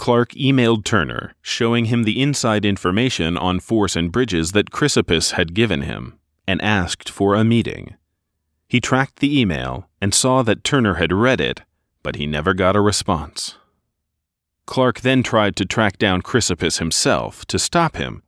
Clark 0.01 0.31
emailed 0.31 0.85
Turner, 0.85 1.35
showing 1.43 1.85
him 1.85 2.05
the 2.05 2.23
inside 2.23 2.65
information 2.65 3.37
on 3.37 3.61
Force 3.61 3.95
and 3.95 4.11
Bridges 4.11 4.53
that 4.53 4.71
Chrysippus 4.71 5.33
had 5.33 5.53
given 5.53 5.83
him, 5.83 6.19
and 6.49 6.63
asked 6.63 7.11
for 7.11 7.35
a 7.35 7.45
meeting. 7.45 7.97
He 8.67 8.81
tracked 8.81 9.17
the 9.17 9.39
email 9.39 9.91
and 10.01 10.15
saw 10.15 10.41
that 10.43 10.65
Turner 10.65 10.95
had 10.95 11.13
read 11.13 11.39
it, 11.39 11.61
but 12.03 12.17
he 12.17 12.27
never 12.27 12.55
got 12.55 12.77
a 12.77 12.81
response. 12.81 13.57
Clark 14.65 15.03
then 15.03 15.23
tried 15.23 15.55
to 15.57 15.67
track 15.67 15.99
down 15.99 16.23
Chrysippus 16.23 16.79
himself 16.79 17.45
to 17.45 17.59
stop 17.59 17.97
him, 17.97 18.23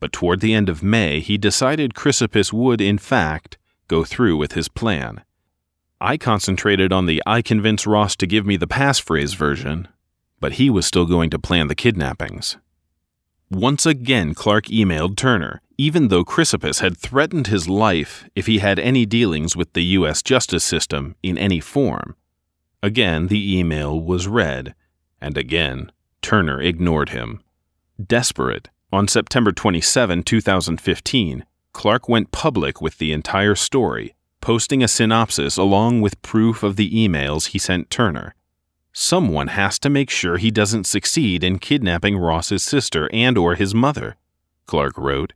but 0.00 0.10
toward 0.10 0.40
the 0.40 0.54
end 0.54 0.68
of 0.68 0.82
May 0.82 1.20
he 1.20 1.38
decided 1.38 1.94
Chrysippus 1.94 2.52
would, 2.52 2.80
in 2.80 2.98
fact, 2.98 3.58
go 3.86 4.02
through 4.02 4.38
with 4.38 4.54
his 4.54 4.66
plan. 4.66 5.22
I 6.00 6.16
concentrated 6.16 6.92
on 6.92 7.06
the 7.06 7.22
I 7.24 7.42
convince 7.42 7.86
Ross 7.86 8.16
to 8.16 8.26
give 8.26 8.44
me 8.44 8.56
the 8.56 8.66
passphrase 8.66 9.36
version, 9.36 9.86
but 10.42 10.54
he 10.54 10.68
was 10.68 10.84
still 10.84 11.06
going 11.06 11.30
to 11.30 11.38
plan 11.38 11.68
the 11.68 11.74
kidnappings. 11.76 12.56
Once 13.48 13.86
again, 13.86 14.34
Clark 14.34 14.66
emailed 14.66 15.16
Turner, 15.16 15.62
even 15.78 16.08
though 16.08 16.24
Chrysippus 16.24 16.80
had 16.80 16.98
threatened 16.98 17.46
his 17.46 17.68
life 17.68 18.28
if 18.34 18.46
he 18.46 18.58
had 18.58 18.80
any 18.80 19.06
dealings 19.06 19.54
with 19.54 19.72
the 19.72 19.84
U.S. 19.98 20.20
justice 20.20 20.64
system 20.64 21.14
in 21.22 21.38
any 21.38 21.60
form. 21.60 22.16
Again, 22.82 23.28
the 23.28 23.56
email 23.56 24.00
was 24.00 24.26
read, 24.26 24.74
and 25.20 25.38
again, 25.38 25.92
Turner 26.22 26.60
ignored 26.60 27.10
him. 27.10 27.40
Desperate, 28.04 28.68
on 28.92 29.06
September 29.06 29.52
27, 29.52 30.24
2015, 30.24 31.44
Clark 31.72 32.08
went 32.08 32.32
public 32.32 32.80
with 32.80 32.98
the 32.98 33.12
entire 33.12 33.54
story, 33.54 34.16
posting 34.40 34.82
a 34.82 34.88
synopsis 34.88 35.56
along 35.56 36.00
with 36.00 36.20
proof 36.20 36.64
of 36.64 36.74
the 36.74 36.90
emails 36.90 37.48
he 37.48 37.60
sent 37.60 37.90
Turner. 37.90 38.34
Someone 38.92 39.48
has 39.48 39.78
to 39.80 39.90
make 39.90 40.10
sure 40.10 40.36
he 40.36 40.50
doesn't 40.50 40.86
succeed 40.86 41.42
in 41.42 41.58
kidnapping 41.58 42.18
Ross's 42.18 42.62
sister 42.62 43.08
and 43.12 43.38
or 43.38 43.54
his 43.54 43.74
mother, 43.74 44.16
Clark 44.66 44.98
wrote, 44.98 45.32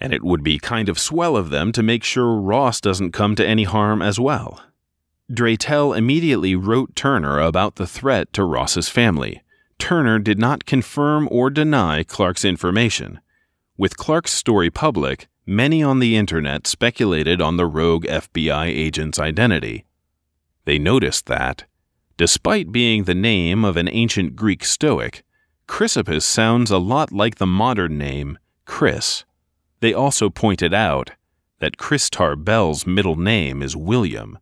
and 0.00 0.12
it 0.12 0.24
would 0.24 0.42
be 0.42 0.58
kind 0.58 0.88
of 0.88 0.98
swell 0.98 1.36
of 1.36 1.50
them 1.50 1.70
to 1.72 1.82
make 1.82 2.02
sure 2.02 2.40
Ross 2.40 2.80
doesn't 2.80 3.12
come 3.12 3.34
to 3.36 3.46
any 3.46 3.64
harm 3.64 4.00
as 4.00 4.18
well. 4.18 4.62
Dratel 5.30 5.96
immediately 5.96 6.54
wrote 6.54 6.94
Turner 6.96 7.40
about 7.40 7.76
the 7.76 7.86
threat 7.86 8.32
to 8.34 8.44
Ross's 8.44 8.88
family. 8.88 9.42
Turner 9.78 10.18
did 10.18 10.38
not 10.38 10.66
confirm 10.66 11.28
or 11.30 11.50
deny 11.50 12.04
Clark's 12.04 12.44
information. 12.44 13.20
With 13.76 13.96
Clark's 13.96 14.32
story 14.32 14.70
public, 14.70 15.28
many 15.46 15.82
on 15.82 15.98
the 15.98 16.16
internet 16.16 16.66
speculated 16.66 17.40
on 17.40 17.56
the 17.56 17.66
rogue 17.66 18.04
FBI 18.04 18.66
agent's 18.66 19.18
identity. 19.18 19.84
They 20.64 20.78
noticed 20.78 21.26
that, 21.26 21.64
Despite 22.16 22.70
being 22.70 23.04
the 23.04 23.14
name 23.14 23.64
of 23.64 23.76
an 23.76 23.88
ancient 23.90 24.36
Greek 24.36 24.64
Stoic, 24.64 25.24
Chrysippus 25.66 26.22
sounds 26.22 26.70
a 26.70 26.78
lot 26.78 27.10
like 27.10 27.36
the 27.36 27.46
modern 27.46 27.98
name 27.98 28.38
Chris. 28.66 29.24
They 29.80 29.92
also 29.92 30.30
pointed 30.30 30.72
out 30.72 31.10
that 31.58 31.76
Chris 31.76 32.08
Tarbell's 32.08 32.86
middle 32.86 33.16
name 33.16 33.62
is 33.62 33.76
William, 33.76 34.38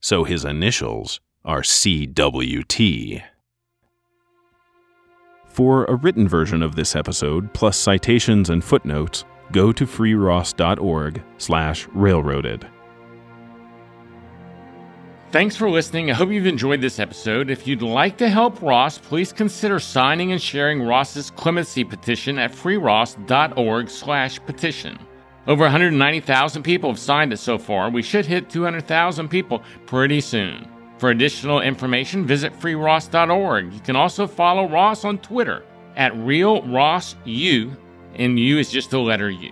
so 0.00 0.24
his 0.24 0.44
initials 0.44 1.20
are 1.44 1.62
CWT. 1.62 3.22
For 5.46 5.84
a 5.84 5.94
written 5.94 6.28
version 6.28 6.62
of 6.62 6.74
this 6.74 6.94
episode, 6.94 7.54
plus 7.54 7.78
citations 7.78 8.50
and 8.50 8.62
footnotes, 8.62 9.24
go 9.52 9.72
to 9.72 9.86
freeross.org 9.86 11.22
slash 11.38 11.88
railroaded. 11.94 12.66
Thanks 15.34 15.56
for 15.56 15.68
listening. 15.68 16.12
I 16.12 16.14
hope 16.14 16.30
you've 16.30 16.46
enjoyed 16.46 16.80
this 16.80 17.00
episode. 17.00 17.50
If 17.50 17.66
you'd 17.66 17.82
like 17.82 18.16
to 18.18 18.28
help 18.28 18.62
Ross, 18.62 18.98
please 18.98 19.32
consider 19.32 19.80
signing 19.80 20.30
and 20.30 20.40
sharing 20.40 20.80
Ross's 20.80 21.32
clemency 21.32 21.82
petition 21.82 22.38
at 22.38 22.52
freeross.org/petition. 22.52 24.98
Over 25.48 25.64
190,000 25.64 26.62
people 26.62 26.88
have 26.88 27.00
signed 27.00 27.32
it 27.32 27.38
so 27.38 27.58
far. 27.58 27.90
We 27.90 28.00
should 28.00 28.26
hit 28.26 28.48
200,000 28.48 29.28
people 29.28 29.64
pretty 29.86 30.20
soon. 30.20 30.68
For 30.98 31.10
additional 31.10 31.62
information, 31.62 32.24
visit 32.24 32.52
freeross.org. 32.60 33.72
You 33.72 33.80
can 33.80 33.96
also 33.96 34.28
follow 34.28 34.68
Ross 34.68 35.04
on 35.04 35.18
Twitter 35.18 35.64
at 35.96 36.12
RealRossU, 36.12 37.76
and 38.14 38.38
U 38.38 38.58
is 38.60 38.70
just 38.70 38.92
the 38.92 39.00
letter 39.00 39.30
U. 39.30 39.50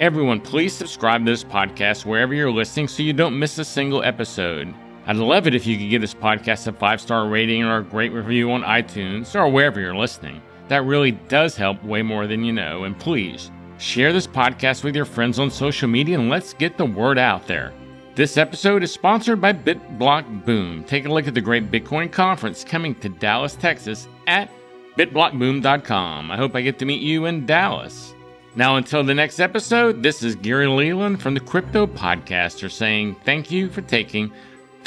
Everyone, 0.00 0.40
please 0.40 0.72
subscribe 0.72 1.26
to 1.26 1.32
this 1.32 1.44
podcast 1.44 2.06
wherever 2.06 2.32
you're 2.32 2.50
listening 2.50 2.88
so 2.88 3.02
you 3.02 3.12
don't 3.12 3.38
miss 3.38 3.58
a 3.58 3.64
single 3.66 4.02
episode. 4.02 4.72
I'd 5.08 5.16
love 5.16 5.46
it 5.46 5.54
if 5.54 5.66
you 5.66 5.78
could 5.78 5.88
give 5.88 6.02
this 6.02 6.12
podcast 6.12 6.66
a 6.66 6.72
five 6.72 7.00
star 7.00 7.28
rating 7.28 7.64
or 7.64 7.78
a 7.78 7.82
great 7.82 8.12
review 8.12 8.52
on 8.52 8.62
iTunes 8.62 9.34
or 9.34 9.48
wherever 9.48 9.80
you're 9.80 9.96
listening. 9.96 10.42
That 10.68 10.84
really 10.84 11.12
does 11.12 11.56
help 11.56 11.82
way 11.82 12.02
more 12.02 12.26
than 12.26 12.44
you 12.44 12.52
know. 12.52 12.84
And 12.84 12.98
please 12.98 13.50
share 13.78 14.12
this 14.12 14.26
podcast 14.26 14.84
with 14.84 14.94
your 14.94 15.06
friends 15.06 15.38
on 15.38 15.50
social 15.50 15.88
media 15.88 16.18
and 16.18 16.28
let's 16.28 16.52
get 16.52 16.76
the 16.76 16.84
word 16.84 17.16
out 17.16 17.46
there. 17.46 17.72
This 18.16 18.36
episode 18.36 18.82
is 18.82 18.92
sponsored 18.92 19.40
by 19.40 19.54
BitBlock 19.54 20.44
Boom. 20.44 20.84
Take 20.84 21.06
a 21.06 21.08
look 21.08 21.26
at 21.26 21.32
the 21.32 21.40
great 21.40 21.70
Bitcoin 21.70 22.12
conference 22.12 22.62
coming 22.62 22.94
to 22.96 23.08
Dallas, 23.08 23.56
Texas 23.56 24.08
at 24.26 24.50
bitblockboom.com. 24.98 26.30
I 26.30 26.36
hope 26.36 26.54
I 26.54 26.60
get 26.60 26.78
to 26.80 26.84
meet 26.84 27.00
you 27.00 27.24
in 27.24 27.46
Dallas. 27.46 28.14
Now, 28.56 28.76
until 28.76 29.02
the 29.02 29.14
next 29.14 29.40
episode, 29.40 30.02
this 30.02 30.22
is 30.22 30.36
Gary 30.36 30.66
Leland 30.66 31.22
from 31.22 31.32
the 31.32 31.40
Crypto 31.40 31.86
Podcaster 31.86 32.70
saying 32.70 33.16
thank 33.24 33.50
you 33.50 33.70
for 33.70 33.80
taking 33.80 34.30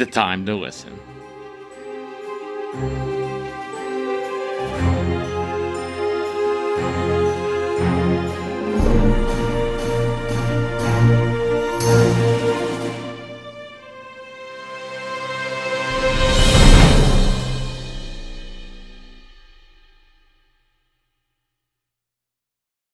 the 0.02 0.12
time 0.12 0.48
to 0.48 0.56
listen. 0.56 1.00